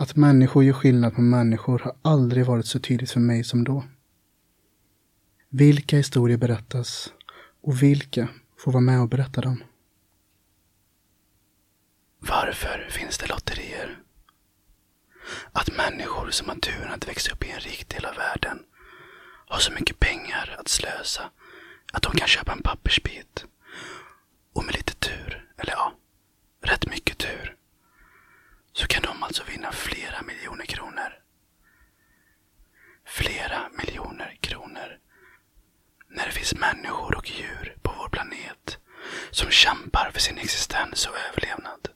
Att 0.00 0.16
människor 0.16 0.64
gör 0.64 0.72
skillnad 0.72 1.14
på 1.14 1.20
människor 1.20 1.78
har 1.78 1.96
aldrig 2.02 2.46
varit 2.46 2.66
så 2.66 2.78
tydligt 2.78 3.10
för 3.10 3.20
mig 3.20 3.44
som 3.44 3.64
då. 3.64 3.84
Vilka 5.48 5.96
historier 5.96 6.36
berättas 6.38 7.12
och 7.62 7.82
vilka 7.82 8.28
får 8.58 8.72
vara 8.72 8.80
med 8.80 9.00
och 9.00 9.08
berätta 9.08 9.40
dem? 9.40 9.62
Varför 12.18 12.88
finns 12.90 13.18
det 13.18 13.26
lotterier? 13.26 13.98
Att 15.52 15.76
människor 15.76 16.30
som 16.30 16.48
har 16.48 16.56
turen 16.56 16.92
att 16.92 17.08
växa 17.08 17.32
upp 17.32 17.44
i 17.44 17.50
en 17.50 17.60
rik 17.60 17.88
del 17.88 18.04
av 18.04 18.14
världen 18.14 18.58
har 19.46 19.58
så 19.58 19.72
mycket 19.72 20.00
pengar 20.00 20.56
att 20.58 20.68
slösa 20.68 21.30
att 21.92 22.02
de 22.02 22.12
kan 22.12 22.28
köpa 22.28 22.52
en 22.52 22.62
pappersbit. 22.62 23.44
Och 24.52 24.64
med 24.64 24.74
lite 24.74 24.94
tur, 24.94 25.48
eller 25.56 25.72
ja, 25.72 25.92
rätt 26.62 26.86
mycket 26.90 27.18
tur, 27.18 27.57
så 28.78 28.86
kan 28.86 29.02
de 29.02 29.22
alltså 29.22 29.42
vinna 29.52 29.72
flera 29.72 30.22
miljoner 30.22 30.66
kronor. 30.66 31.10
Flera 33.06 33.70
miljoner 33.78 34.38
kronor. 34.40 34.98
När 36.08 36.26
det 36.26 36.32
finns 36.32 36.54
människor 36.54 37.16
och 37.16 37.30
djur 37.30 37.76
på 37.82 37.92
vår 37.98 38.08
planet 38.08 38.78
som 39.30 39.50
kämpar 39.50 40.10
för 40.12 40.20
sin 40.20 40.38
existens 40.38 41.06
och 41.06 41.14
överlevnad. 41.28 41.88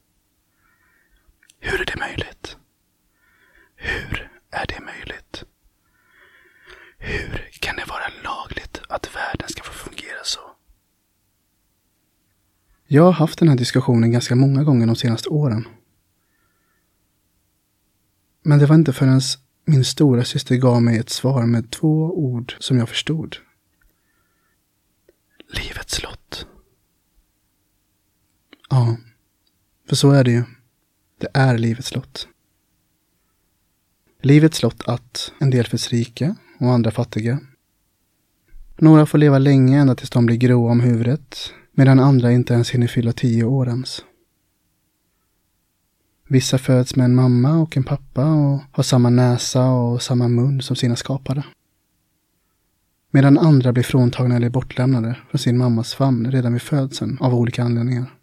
Hur 1.61 1.81
är 1.81 1.85
det 1.85 1.99
möjligt? 1.99 2.57
Hur 3.77 4.31
är 4.51 4.67
det 4.67 4.81
möjligt? 4.81 5.45
Hur 6.99 7.51
kan 7.61 7.77
det 7.77 7.85
vara 7.89 8.09
lagligt 8.25 8.81
att 8.89 9.15
världen 9.15 9.49
ska 9.49 9.63
få 9.63 9.73
fungera 9.73 10.25
så? 10.25 10.41
Jag 12.87 13.03
har 13.03 13.13
haft 13.13 13.39
den 13.39 13.49
här 13.49 13.57
diskussionen 13.57 14.13
ganska 14.13 14.35
många 14.35 14.65
gånger 14.65 14.87
de 14.87 14.97
senaste 14.97 15.29
åren. 15.29 15.67
Men 18.43 18.59
det 18.59 18.67
var 18.67 18.75
inte 18.75 18.93
förrän 18.93 19.21
min 19.65 19.85
stora 19.85 20.25
syster 20.25 20.57
gav 20.57 20.83
mig 20.83 20.99
ett 20.99 21.11
svar 21.11 21.47
med 21.47 21.71
två 21.71 22.19
ord 22.19 22.55
som 22.59 22.79
jag 22.79 22.89
förstod. 22.89 23.37
Livets 25.49 26.03
lott. 26.03 26.47
Ja, 28.71 28.97
för 29.89 29.97
så 29.97 30.11
är 30.11 30.25
det 30.25 30.31
ju. 30.31 30.43
Det 31.19 31.29
är 31.35 31.59
livets 31.59 31.95
lott. 31.95 32.29
Livets 34.21 34.63
lott 34.63 34.83
att 34.87 35.33
en 35.39 35.51
del 35.51 35.67
föds 35.67 35.91
rika 35.91 36.37
och 36.59 36.73
andra 36.73 36.91
fattiga. 36.91 37.41
Några 38.77 39.07
får 39.07 39.19
leva 39.19 39.39
länge 39.39 39.81
ända 39.81 39.95
tills 39.95 40.11
de 40.11 40.27
blir 40.27 40.37
gråa 40.37 40.71
om 40.71 40.81
huvudet, 40.81 41.55
medan 41.73 42.01
andra 42.01 42.33
inte 42.33 42.55
ens 42.55 42.71
hinner 42.71 42.87
fylla 42.87 43.13
tio 43.13 43.45
år 43.45 43.69
ens. 43.69 44.05
Vissa 46.33 46.59
föds 46.59 46.97
med 46.97 47.05
en 47.05 47.15
mamma 47.15 47.59
och 47.59 47.77
en 47.77 47.85
pappa 47.85 48.25
och 48.25 48.61
har 48.73 48.83
samma 48.83 49.11
näsa 49.11 49.71
och 49.71 50.03
samma 50.03 50.29
mun 50.29 50.63
som 50.63 50.77
sina 50.77 50.97
skapare. 50.97 51.45
Medan 53.11 53.39
andra 53.39 53.73
blir 53.73 53.85
fråntagna 53.85 54.37
eller 54.37 54.49
bortlämnade 54.49 55.17
från 55.31 55.39
sin 55.39 55.59
mammas 55.59 55.95
famn 55.95 56.31
redan 56.31 56.53
vid 56.53 56.63
födseln 56.63 57.19
av 57.21 57.35
olika 57.35 57.63
anledningar. 57.63 58.15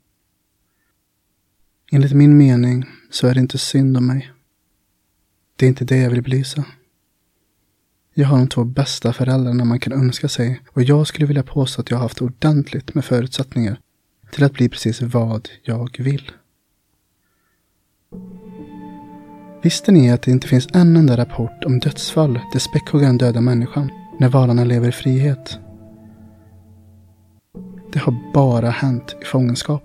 Enligt 1.91 2.13
min 2.13 2.38
mening 2.38 2.86
så 3.12 3.28
är 3.28 3.34
det 3.34 3.39
inte 3.39 3.58
synd 3.58 3.98
om 3.98 4.08
mig. 4.08 4.32
Det 5.56 5.65
är 5.65 5.69
inte 5.69 5.86
det 5.86 5.98
jag 5.98 6.10
vill 6.10 6.24
belysa. 6.24 6.65
Jag 8.13 8.28
har 8.28 8.38
de 8.38 8.48
två 8.48 8.63
bästa 8.63 9.13
föräldrarna 9.13 9.65
man 9.65 9.80
kan 9.80 9.93
önska 9.93 10.28
sig 10.30 10.62
och 10.69 10.84
jag 10.84 11.08
skulle 11.08 11.26
vilja 11.26 11.43
påstå 11.43 11.82
att 11.82 11.89
jag 11.89 11.98
har 11.98 12.04
haft 12.04 12.22
ordentligt 12.22 12.93
med 12.93 13.06
förutsättningar 13.06 13.80
till 14.32 14.43
att 14.43 14.54
bli 14.54 14.69
precis 14.69 15.02
vad 15.02 15.50
jag 15.63 15.95
vill. 16.00 16.32
Visste 19.62 19.91
ni 19.91 20.12
att 20.12 20.22
det 20.22 20.32
inte 20.32 20.48
finns 20.48 20.67
en 20.74 20.98
enda 20.98 21.17
rapport 21.17 21.63
om 21.65 21.80
dödsfall 21.80 22.39
där 22.54 22.60
späckhuggaren 22.60 23.17
dödar 23.17 23.41
människan 23.41 23.91
när 24.19 24.30
valarna 24.30 24.63
lever 24.63 24.89
i 24.89 24.91
frihet? 24.91 25.60
Det 27.93 28.00
har 28.00 28.32
bara 28.34 28.69
hänt 28.69 29.15
i 29.22 29.26
fångenskap. 29.26 29.84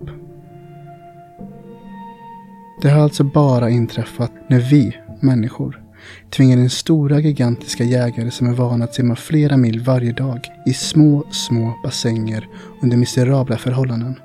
Det 2.82 2.90
har 2.90 3.02
alltså 3.02 3.24
bara 3.24 3.70
inträffat 3.70 4.32
när 4.48 4.60
vi, 4.60 4.96
människor, 5.20 5.82
tvingar 6.30 6.56
in 6.56 6.70
stora 6.70 7.20
gigantiska 7.20 7.84
jägare 7.84 8.30
som 8.30 8.46
är 8.46 8.52
vana 8.52 8.84
att 8.84 8.94
simma 8.94 9.16
flera 9.16 9.56
mil 9.56 9.80
varje 9.80 10.12
dag 10.12 10.48
i 10.66 10.72
små, 10.72 11.24
små 11.30 11.74
bassänger 11.82 12.48
under 12.82 12.96
miserabla 12.96 13.58
förhållanden. 13.58 14.20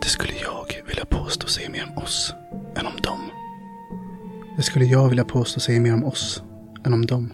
Det 0.00 0.08
skulle 0.08 0.32
vilja 0.92 1.04
påstå 1.04 1.46
säger 1.46 1.70
mer 1.70 1.88
om 1.88 2.02
oss 2.02 2.34
än 2.76 2.86
om 2.86 3.00
dem. 3.02 3.20
Det 4.56 4.62
skulle 4.62 4.84
jag 4.84 5.08
vilja 5.08 5.24
påstå 5.24 5.60
säger 5.60 5.80
mer 5.80 5.94
om 5.94 6.04
oss 6.04 6.42
än 6.84 6.94
om 6.94 7.06
dem. 7.06 7.32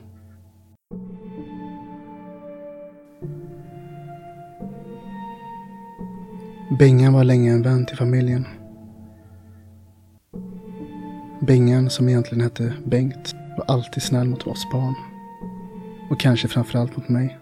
Bengan 6.78 7.12
var 7.12 7.24
länge 7.24 7.52
en 7.52 7.62
vän 7.62 7.86
till 7.86 7.96
familjen. 7.96 8.46
Bengan, 11.40 11.90
som 11.90 12.08
egentligen 12.08 12.44
hette 12.44 12.72
Bengt, 12.84 13.34
var 13.56 13.64
alltid 13.74 14.02
snäll 14.02 14.28
mot 14.28 14.46
oss 14.46 14.66
barn. 14.72 14.94
och 16.10 16.20
kanske 16.20 16.48
framförallt 16.48 16.96
mot 16.96 17.08
mig. 17.08 17.38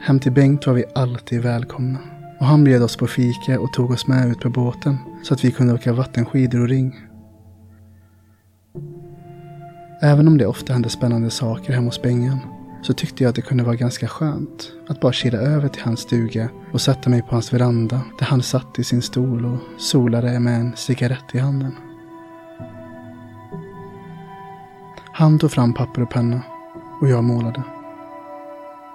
Hem 0.00 0.20
till 0.20 0.32
Bengt 0.32 0.66
var 0.66 0.74
vi 0.74 0.84
alltid 0.94 1.42
välkomna. 1.42 1.98
Och 2.40 2.46
han 2.46 2.64
bjöd 2.64 2.82
oss 2.82 2.96
på 2.96 3.06
fika 3.06 3.60
och 3.60 3.72
tog 3.72 3.90
oss 3.90 4.06
med 4.06 4.28
ut 4.28 4.40
på 4.40 4.50
båten 4.50 4.98
så 5.22 5.34
att 5.34 5.44
vi 5.44 5.50
kunde 5.50 5.74
åka 5.74 5.92
vattenskidor 5.92 6.60
och 6.60 6.68
ring. 6.68 6.96
Även 10.02 10.28
om 10.28 10.38
det 10.38 10.46
ofta 10.46 10.72
hände 10.72 10.88
spännande 10.88 11.30
saker 11.30 11.72
hemma 11.72 11.86
hos 11.86 12.02
Bengan 12.02 12.38
så 12.82 12.92
tyckte 12.92 13.22
jag 13.22 13.30
att 13.30 13.36
det 13.36 13.42
kunde 13.42 13.64
vara 13.64 13.76
ganska 13.76 14.08
skönt 14.08 14.72
att 14.88 15.00
bara 15.00 15.12
kila 15.12 15.38
över 15.38 15.68
till 15.68 15.82
hans 15.82 16.00
stuga 16.00 16.48
och 16.72 16.80
sätta 16.80 17.10
mig 17.10 17.22
på 17.22 17.28
hans 17.30 17.52
veranda 17.52 18.00
där 18.18 18.26
han 18.26 18.42
satt 18.42 18.78
i 18.78 18.84
sin 18.84 19.02
stol 19.02 19.44
och 19.44 19.58
solade 19.80 20.40
med 20.40 20.60
en 20.60 20.76
cigarett 20.76 21.34
i 21.34 21.38
handen. 21.38 21.72
Han 25.12 25.38
tog 25.38 25.50
fram 25.50 25.74
papper 25.74 26.02
och 26.02 26.10
penna 26.10 26.42
och 27.00 27.08
jag 27.08 27.24
målade. 27.24 27.62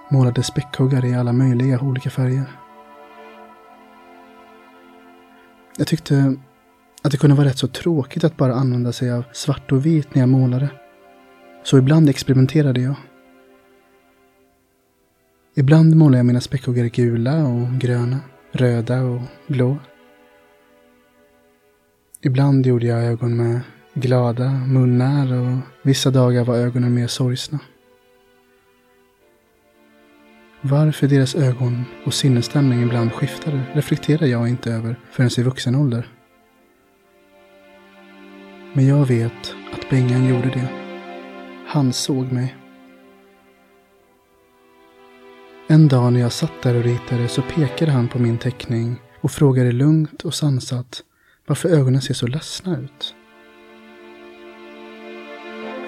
Målade 0.09 0.43
späckhuggare 0.43 1.07
i 1.07 1.15
alla 1.15 1.33
möjliga 1.33 1.79
olika 1.79 2.09
färger. 2.09 2.62
Jag 5.77 5.87
tyckte 5.87 6.35
att 7.01 7.11
det 7.11 7.17
kunde 7.17 7.35
vara 7.35 7.47
rätt 7.47 7.57
så 7.57 7.67
tråkigt 7.67 8.23
att 8.23 8.37
bara 8.37 8.53
använda 8.53 8.91
sig 8.91 9.11
av 9.11 9.23
svart 9.31 9.71
och 9.71 9.85
vit 9.85 10.15
när 10.15 10.21
jag 10.21 10.29
målade. 10.29 10.69
Så 11.63 11.77
ibland 11.77 12.09
experimenterade 12.09 12.81
jag. 12.81 12.95
Ibland 15.55 15.95
målade 15.95 16.17
jag 16.17 16.25
mina 16.25 16.41
späckhuggare 16.41 16.89
gula 16.89 17.47
och 17.47 17.79
gröna, 17.79 18.19
röda 18.51 19.01
och 19.01 19.21
blå. 19.47 19.77
Ibland 22.21 22.65
gjorde 22.65 22.85
jag 22.85 23.03
ögon 23.03 23.37
med 23.37 23.61
glada 23.93 24.49
munnar 24.49 25.33
och 25.33 25.57
vissa 25.81 26.11
dagar 26.11 26.43
var 26.43 26.55
ögonen 26.55 26.93
mer 26.93 27.07
sorgsna. 27.07 27.59
Varför 30.65 31.07
deras 31.07 31.35
ögon 31.35 31.85
och 32.05 32.13
sinnesstämning 32.13 32.83
ibland 32.83 33.13
skiftade 33.13 33.63
reflekterar 33.73 34.25
jag 34.27 34.49
inte 34.49 34.71
över 34.71 34.99
förrän 35.11 35.29
i 35.37 35.43
vuxen 35.43 35.75
ålder. 35.75 36.07
Men 38.73 38.87
jag 38.87 39.05
vet 39.05 39.55
att 39.73 39.89
Bengan 39.89 40.27
gjorde 40.27 40.49
det. 40.49 40.67
Han 41.67 41.93
såg 41.93 42.31
mig. 42.31 42.55
En 45.67 45.87
dag 45.87 46.13
när 46.13 46.19
jag 46.19 46.31
satt 46.31 46.61
där 46.63 46.75
och 46.75 46.83
ritade 46.83 47.27
så 47.27 47.41
pekade 47.41 47.91
han 47.91 48.07
på 48.07 48.19
min 48.19 48.37
teckning 48.37 49.01
och 49.21 49.31
frågade 49.31 49.71
lugnt 49.71 50.21
och 50.21 50.33
sansat 50.33 51.01
varför 51.45 51.69
ögonen 51.69 52.01
ser 52.01 52.13
så 52.13 52.27
ledsna 52.27 52.77
ut. 52.77 53.15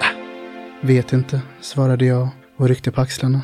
Äh, 0.00 0.86
vet 0.86 1.12
inte, 1.12 1.42
svarade 1.60 2.06
jag 2.06 2.28
och 2.56 2.68
ryckte 2.68 2.92
på 2.92 3.00
axlarna. 3.00 3.42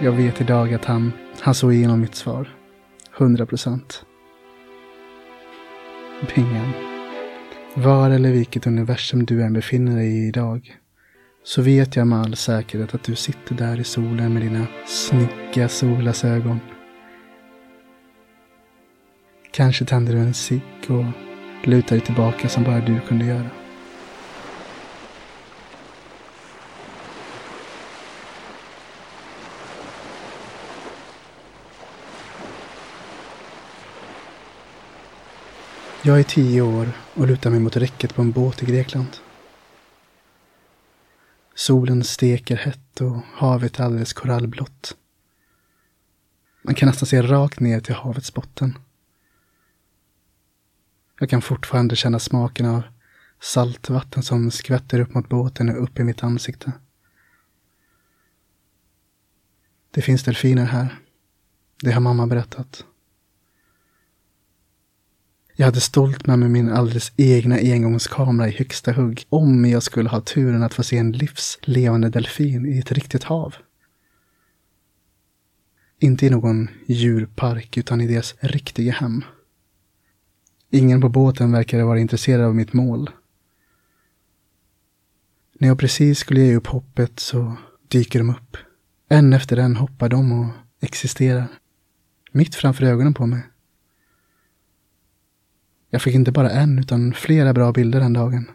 Jag 0.00 0.12
vet 0.12 0.40
idag 0.40 0.74
att 0.74 0.84
han, 0.84 1.12
han 1.40 1.54
såg 1.54 1.74
igenom 1.74 2.00
mitt 2.00 2.14
svar. 2.14 2.48
Hundra 3.10 3.46
procent. 3.46 4.04
Pingan. 6.34 6.72
Var 7.74 8.10
eller 8.10 8.32
vilket 8.32 8.66
universum 8.66 9.24
du 9.24 9.42
än 9.42 9.52
befinner 9.52 9.96
dig 9.96 10.08
i 10.08 10.28
idag 10.28 10.76
så 11.44 11.62
vet 11.62 11.96
jag 11.96 12.06
med 12.06 12.18
all 12.18 12.36
säkerhet 12.36 12.94
att 12.94 13.04
du 13.04 13.14
sitter 13.14 13.54
där 13.54 13.80
i 13.80 13.84
solen 13.84 14.32
med 14.32 14.42
dina 14.42 14.66
snygga 14.86 15.68
solglasögon. 15.68 16.60
Kanske 19.52 19.84
tänder 19.84 20.12
du 20.12 20.18
en 20.18 20.34
cigg 20.34 20.62
och 20.88 21.04
lutar 21.68 21.96
dig 21.96 22.00
tillbaka 22.00 22.48
som 22.48 22.64
bara 22.64 22.80
du 22.80 23.00
kunde 23.00 23.24
göra. 23.24 23.63
Jag 36.06 36.18
är 36.18 36.22
tio 36.22 36.62
år 36.62 36.92
och 37.14 37.26
lutar 37.26 37.50
mig 37.50 37.60
mot 37.60 37.76
räcket 37.76 38.14
på 38.14 38.22
en 38.22 38.32
båt 38.32 38.62
i 38.62 38.66
Grekland. 38.66 39.16
Solen 41.54 42.04
steker 42.04 42.56
hett 42.56 43.00
och 43.00 43.16
havet 43.34 43.78
är 43.78 43.84
alldeles 43.84 44.12
korallblått. 44.12 44.96
Man 46.62 46.74
kan 46.74 46.86
nästan 46.86 47.06
se 47.06 47.22
rakt 47.22 47.60
ner 47.60 47.80
till 47.80 47.94
havets 47.94 48.34
botten. 48.34 48.78
Jag 51.20 51.30
kan 51.30 51.42
fortfarande 51.42 51.96
känna 51.96 52.18
smaken 52.18 52.66
av 52.66 52.82
saltvatten 53.40 54.22
som 54.22 54.50
skvätter 54.50 55.00
upp 55.00 55.14
mot 55.14 55.28
båten 55.28 55.68
och 55.68 55.82
upp 55.82 55.98
i 55.98 56.04
mitt 56.04 56.22
ansikte. 56.22 56.72
Det 59.90 60.02
finns 60.02 60.24
delfiner 60.24 60.64
här. 60.64 60.98
Det 61.82 61.92
har 61.92 62.00
mamma 62.00 62.26
berättat. 62.26 62.84
Jag 65.56 65.66
hade 65.66 65.80
stolt 65.80 66.26
med 66.26 66.38
mig 66.38 66.48
min 66.48 66.72
alldeles 66.72 67.12
egna 67.16 67.56
engångskamera 67.56 68.48
i 68.48 68.50
högsta 68.50 68.92
hugg 68.92 69.26
om 69.28 69.64
jag 69.64 69.82
skulle 69.82 70.08
ha 70.08 70.20
turen 70.20 70.62
att 70.62 70.74
få 70.74 70.82
se 70.82 70.98
en 70.98 71.12
livslevande 71.12 72.08
delfin 72.08 72.66
i 72.66 72.78
ett 72.78 72.92
riktigt 72.92 73.24
hav. 73.24 73.54
Inte 75.98 76.26
i 76.26 76.30
någon 76.30 76.68
djurpark 76.86 77.76
utan 77.76 78.00
i 78.00 78.06
deras 78.06 78.34
riktiga 78.40 78.92
hem. 78.92 79.24
Ingen 80.70 81.00
på 81.00 81.08
båten 81.08 81.52
verkade 81.52 81.84
vara 81.84 81.98
intresserad 81.98 82.44
av 82.44 82.54
mitt 82.54 82.72
mål. 82.72 83.10
När 85.58 85.68
jag 85.68 85.78
precis 85.78 86.18
skulle 86.18 86.40
ge 86.40 86.56
upp 86.56 86.66
hoppet 86.66 87.20
så 87.20 87.56
dyker 87.88 88.18
de 88.18 88.30
upp. 88.30 88.56
En 89.08 89.32
efter 89.32 89.56
en 89.56 89.76
hoppar 89.76 90.08
de 90.08 90.32
och 90.32 90.46
existerar. 90.80 91.46
Mitt 92.32 92.54
framför 92.54 92.84
ögonen 92.84 93.14
på 93.14 93.26
mig. 93.26 93.42
Jag 95.94 96.02
fick 96.02 96.14
inte 96.14 96.32
bara 96.32 96.50
en 96.50 96.78
utan 96.78 97.12
flera 97.12 97.52
bra 97.52 97.72
bilder 97.72 98.00
den 98.00 98.12
dagen. 98.12 98.50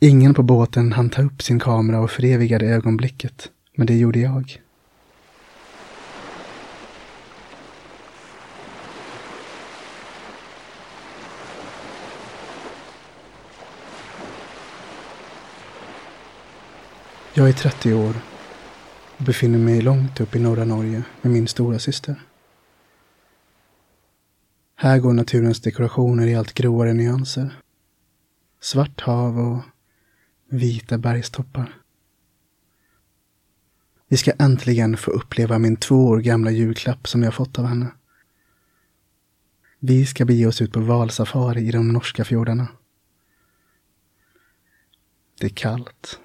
Ingen 0.00 0.34
på 0.34 0.42
båten 0.42 0.92
hann 0.92 1.10
ta 1.10 1.22
upp 1.22 1.42
sin 1.42 1.58
kamera 1.60 2.00
och 2.00 2.10
förevigade 2.10 2.66
ögonblicket, 2.66 3.50
men 3.76 3.86
det 3.86 3.96
gjorde 3.96 4.18
jag. 4.18 4.60
Jag 17.34 17.48
är 17.48 17.52
30 17.52 17.94
år 17.94 18.14
och 19.16 19.24
befinner 19.24 19.58
mig 19.58 19.80
långt 19.80 20.20
upp 20.20 20.36
i 20.36 20.38
norra 20.38 20.64
Norge 20.64 21.02
med 21.22 21.32
min 21.32 21.48
stora 21.48 21.78
syster. 21.78 22.16
Här 24.82 24.98
går 24.98 25.12
naturens 25.12 25.60
dekorationer 25.60 26.26
i 26.26 26.34
allt 26.34 26.54
gråare 26.54 26.92
nyanser. 26.92 27.62
Svart 28.60 29.00
hav 29.00 29.38
och 29.38 29.62
vita 30.48 30.98
bergstoppar. 30.98 31.82
Vi 34.08 34.16
ska 34.16 34.32
äntligen 34.38 34.96
få 34.96 35.10
uppleva 35.10 35.58
min 35.58 35.76
två 35.76 36.06
år 36.06 36.18
gamla 36.18 36.50
julklapp 36.50 37.08
som 37.08 37.22
jag 37.22 37.34
fått 37.34 37.58
av 37.58 37.64
henne. 37.64 37.92
Vi 39.78 40.06
ska 40.06 40.24
bege 40.24 40.46
oss 40.46 40.62
ut 40.62 40.72
på 40.72 40.80
valsafari 40.80 41.60
i 41.60 41.70
de 41.70 41.92
norska 41.92 42.24
fjordarna. 42.24 42.68
Det 45.40 45.46
är 45.46 45.50
kallt 45.50 46.20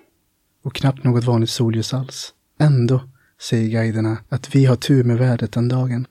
och 0.61 0.75
knappt 0.75 1.03
något 1.03 1.23
vanligt 1.23 1.49
solljus 1.49 1.93
alls. 1.93 2.33
Ändå 2.59 3.09
säger 3.41 3.69
guiderna 3.69 4.17
att 4.29 4.55
vi 4.55 4.65
har 4.65 4.75
tur 4.75 5.03
med 5.03 5.17
vädret 5.17 5.51
den 5.51 5.67
dagen. 5.67 6.07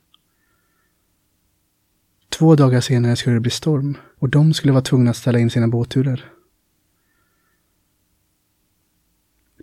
Två 2.38 2.56
dagar 2.56 2.80
senare 2.80 3.16
skulle 3.16 3.36
det 3.36 3.40
bli 3.40 3.50
storm 3.50 3.96
och 4.18 4.28
de 4.28 4.54
skulle 4.54 4.72
vara 4.72 4.82
tvungna 4.82 5.10
att 5.10 5.16
ställa 5.16 5.38
in 5.38 5.50
sina 5.50 5.68
båtturer. 5.68 6.32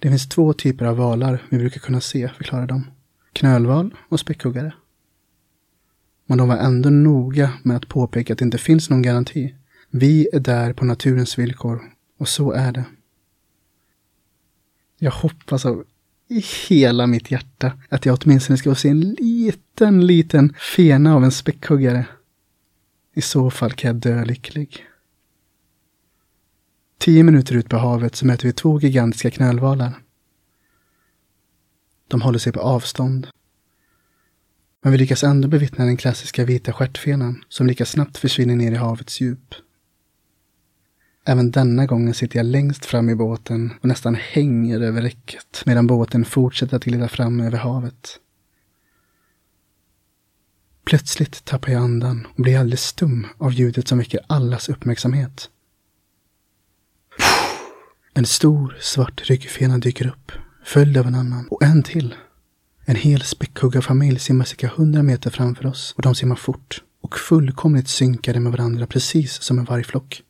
Det 0.01 0.09
finns 0.09 0.29
två 0.29 0.53
typer 0.53 0.85
av 0.85 0.97
valar 0.97 1.43
vi 1.49 1.57
brukar 1.57 1.79
kunna 1.79 2.01
se, 2.01 2.29
förklarar 2.29 2.67
de. 2.67 2.91
Knölval 3.33 3.95
och 4.09 4.19
späckhuggare. 4.19 4.73
Men 6.25 6.37
de 6.37 6.47
var 6.47 6.57
ändå 6.57 6.89
noga 6.89 7.53
med 7.63 7.77
att 7.77 7.87
påpeka 7.87 8.33
att 8.33 8.39
det 8.39 8.45
inte 8.45 8.57
finns 8.57 8.89
någon 8.89 9.01
garanti. 9.01 9.55
Vi 9.89 10.29
är 10.33 10.39
där 10.39 10.73
på 10.73 10.85
naturens 10.85 11.39
villkor 11.39 11.81
och 12.17 12.27
så 12.27 12.51
är 12.51 12.71
det. 12.71 12.85
Jag 14.97 15.11
hoppas 15.11 15.65
av 15.65 15.83
hela 16.69 17.07
mitt 17.07 17.31
hjärta 17.31 17.71
att 17.89 18.05
jag 18.05 18.17
åtminstone 18.21 18.57
ska 18.57 18.69
få 18.69 18.75
se 18.75 18.89
en 18.89 19.01
liten, 19.01 20.07
liten 20.07 20.53
fena 20.75 21.15
av 21.15 21.23
en 21.23 21.31
späckhuggare 21.31 22.05
i 23.13 23.21
så 23.21 23.49
fall 23.49 23.71
kan 23.71 23.87
jag 23.87 23.95
dö 23.95 24.25
lycklig. 24.25 24.85
Tio 26.97 27.23
minuter 27.23 27.55
ut 27.55 27.69
på 27.69 27.77
havet 27.77 28.15
så 28.15 28.25
möter 28.25 28.47
vi 28.47 28.53
två 28.53 28.79
gigantiska 28.79 29.31
knölvalar. 29.31 29.93
De 32.07 32.21
håller 32.21 32.39
sig 32.39 32.53
på 32.53 32.59
avstånd. 32.59 33.27
Men 34.81 34.91
vi 34.91 34.97
lyckas 34.97 35.23
ändå 35.23 35.47
bevittna 35.47 35.85
den 35.85 35.97
klassiska 35.97 36.45
vita 36.45 36.73
stjärtfenan 36.73 37.43
som 37.49 37.67
lika 37.67 37.85
snabbt 37.85 38.17
försvinner 38.17 38.55
ner 38.55 38.71
i 38.71 38.75
havets 38.75 39.21
djup. 39.21 39.55
Även 41.25 41.51
denna 41.51 41.85
gången 41.85 42.13
sitter 42.13 42.37
jag 42.39 42.45
längst 42.45 42.85
fram 42.85 43.09
i 43.09 43.15
båten 43.15 43.73
och 43.81 43.85
nästan 43.85 44.15
hänger 44.15 44.81
över 44.81 45.01
räcket 45.01 45.63
medan 45.65 45.87
båten 45.87 46.25
fortsätter 46.25 46.77
att 46.77 46.83
glida 46.83 47.07
fram 47.07 47.39
över 47.39 47.57
havet. 47.57 48.19
Plötsligt 50.91 51.45
tappar 51.45 51.71
jag 51.71 51.81
andan 51.81 52.27
och 52.35 52.43
blir 52.43 52.59
alldeles 52.59 52.83
stum 52.83 53.27
av 53.37 53.53
ljudet 53.53 53.87
som 53.87 53.97
väcker 53.97 54.19
allas 54.27 54.69
uppmärksamhet. 54.69 55.49
En 58.13 58.25
stor 58.25 58.77
svart 58.79 59.21
ryggfena 59.29 59.77
dyker 59.77 60.07
upp, 60.07 60.31
följd 60.65 60.97
av 60.97 61.07
en 61.07 61.15
annan 61.15 61.47
och 61.47 61.63
en 61.63 61.83
till. 61.83 62.15
En 62.85 62.95
hel 62.95 63.21
späckhuggarfamilj 63.21 64.19
simmar 64.19 64.45
cirka 64.45 64.67
hundra 64.67 65.03
meter 65.03 65.29
framför 65.29 65.65
oss 65.65 65.93
och 65.97 66.01
de 66.01 66.15
simmar 66.15 66.35
fort 66.35 66.83
och 67.01 67.17
fullkomligt 67.17 67.87
synkade 67.87 68.39
med 68.39 68.51
varandra 68.51 68.87
precis 68.87 69.41
som 69.41 69.59
en 69.59 69.65
vargflock. 69.65 70.21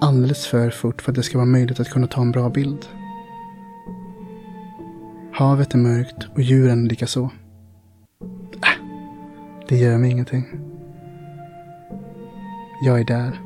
Alldeles 0.00 0.46
för 0.46 0.70
fort 0.70 1.02
för 1.02 1.12
att 1.12 1.16
det 1.16 1.22
ska 1.22 1.38
vara 1.38 1.46
möjligt 1.46 1.80
att 1.80 1.90
kunna 1.90 2.06
ta 2.06 2.20
en 2.20 2.32
bra 2.32 2.50
bild. 2.50 2.86
Havet 5.32 5.74
är 5.74 5.78
mörkt 5.78 6.28
och 6.34 6.42
djuren 6.42 6.88
likaså. 6.88 7.30
Det 9.68 9.76
gör 9.76 9.98
mig 9.98 10.10
ingenting. 10.10 10.44
Jag 12.82 13.00
är 13.00 13.04
där. 13.04 13.40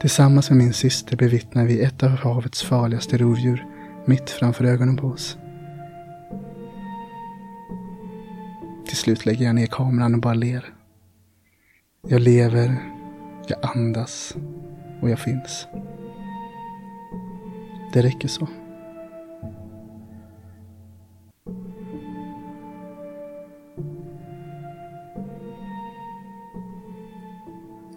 Tillsammans 0.00 0.50
med 0.50 0.58
min 0.58 0.72
syster 0.72 1.16
bevittnar 1.16 1.64
vi 1.64 1.80
ett 1.80 2.02
av 2.02 2.08
havets 2.08 2.62
farligaste 2.62 3.18
rovdjur 3.18 3.66
mitt 4.04 4.30
framför 4.30 4.64
ögonen 4.64 4.96
på 4.96 5.06
oss. 5.06 5.38
Till 8.86 8.96
slut 8.96 9.26
lägger 9.26 9.46
jag 9.46 9.54
ner 9.54 9.66
kameran 9.66 10.14
och 10.14 10.20
bara 10.20 10.34
ler. 10.34 10.74
Jag 12.08 12.20
lever, 12.20 12.76
jag 13.48 13.58
andas 13.62 14.36
och 15.00 15.10
jag 15.10 15.18
finns. 15.18 15.66
Det 17.92 18.02
räcker 18.02 18.28
så. 18.28 18.48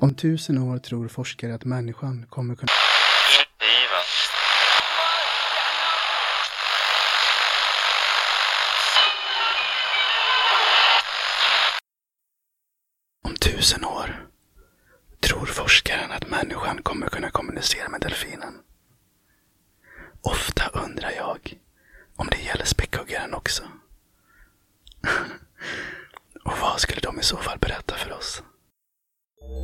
Om 0.07 0.15
tusen 0.15 0.57
år 0.57 0.77
tror 0.77 1.07
forskare 1.07 1.55
att 1.55 1.65
människan 1.65 2.25
kommer 2.29 2.55
kunna... 2.55 2.67
Om 13.23 13.35
tusen 13.35 13.85
år 13.85 14.27
tror 15.19 15.45
forskaren 15.45 16.11
att 16.11 16.29
människan 16.29 16.81
kommer 16.83 17.07
kunna 17.07 17.29
kommunicera 17.29 17.89
med 17.89 18.01
delfinen. 18.01 18.53
Ofta 20.21 20.67
undrar 20.67 21.11
jag 21.11 21.59
om 22.15 22.27
det 22.31 22.41
gäller 22.41 22.65
späckhuggaren 22.65 23.33
också. 23.33 23.63
Och 26.45 26.57
vad 26.61 26.79
skulle 26.79 27.01
de 27.01 27.19
i 27.19 27.23
så 27.23 27.37
fall 27.37 27.59
berätta 27.59 27.95
för 27.95 28.11
oss? 28.13 28.43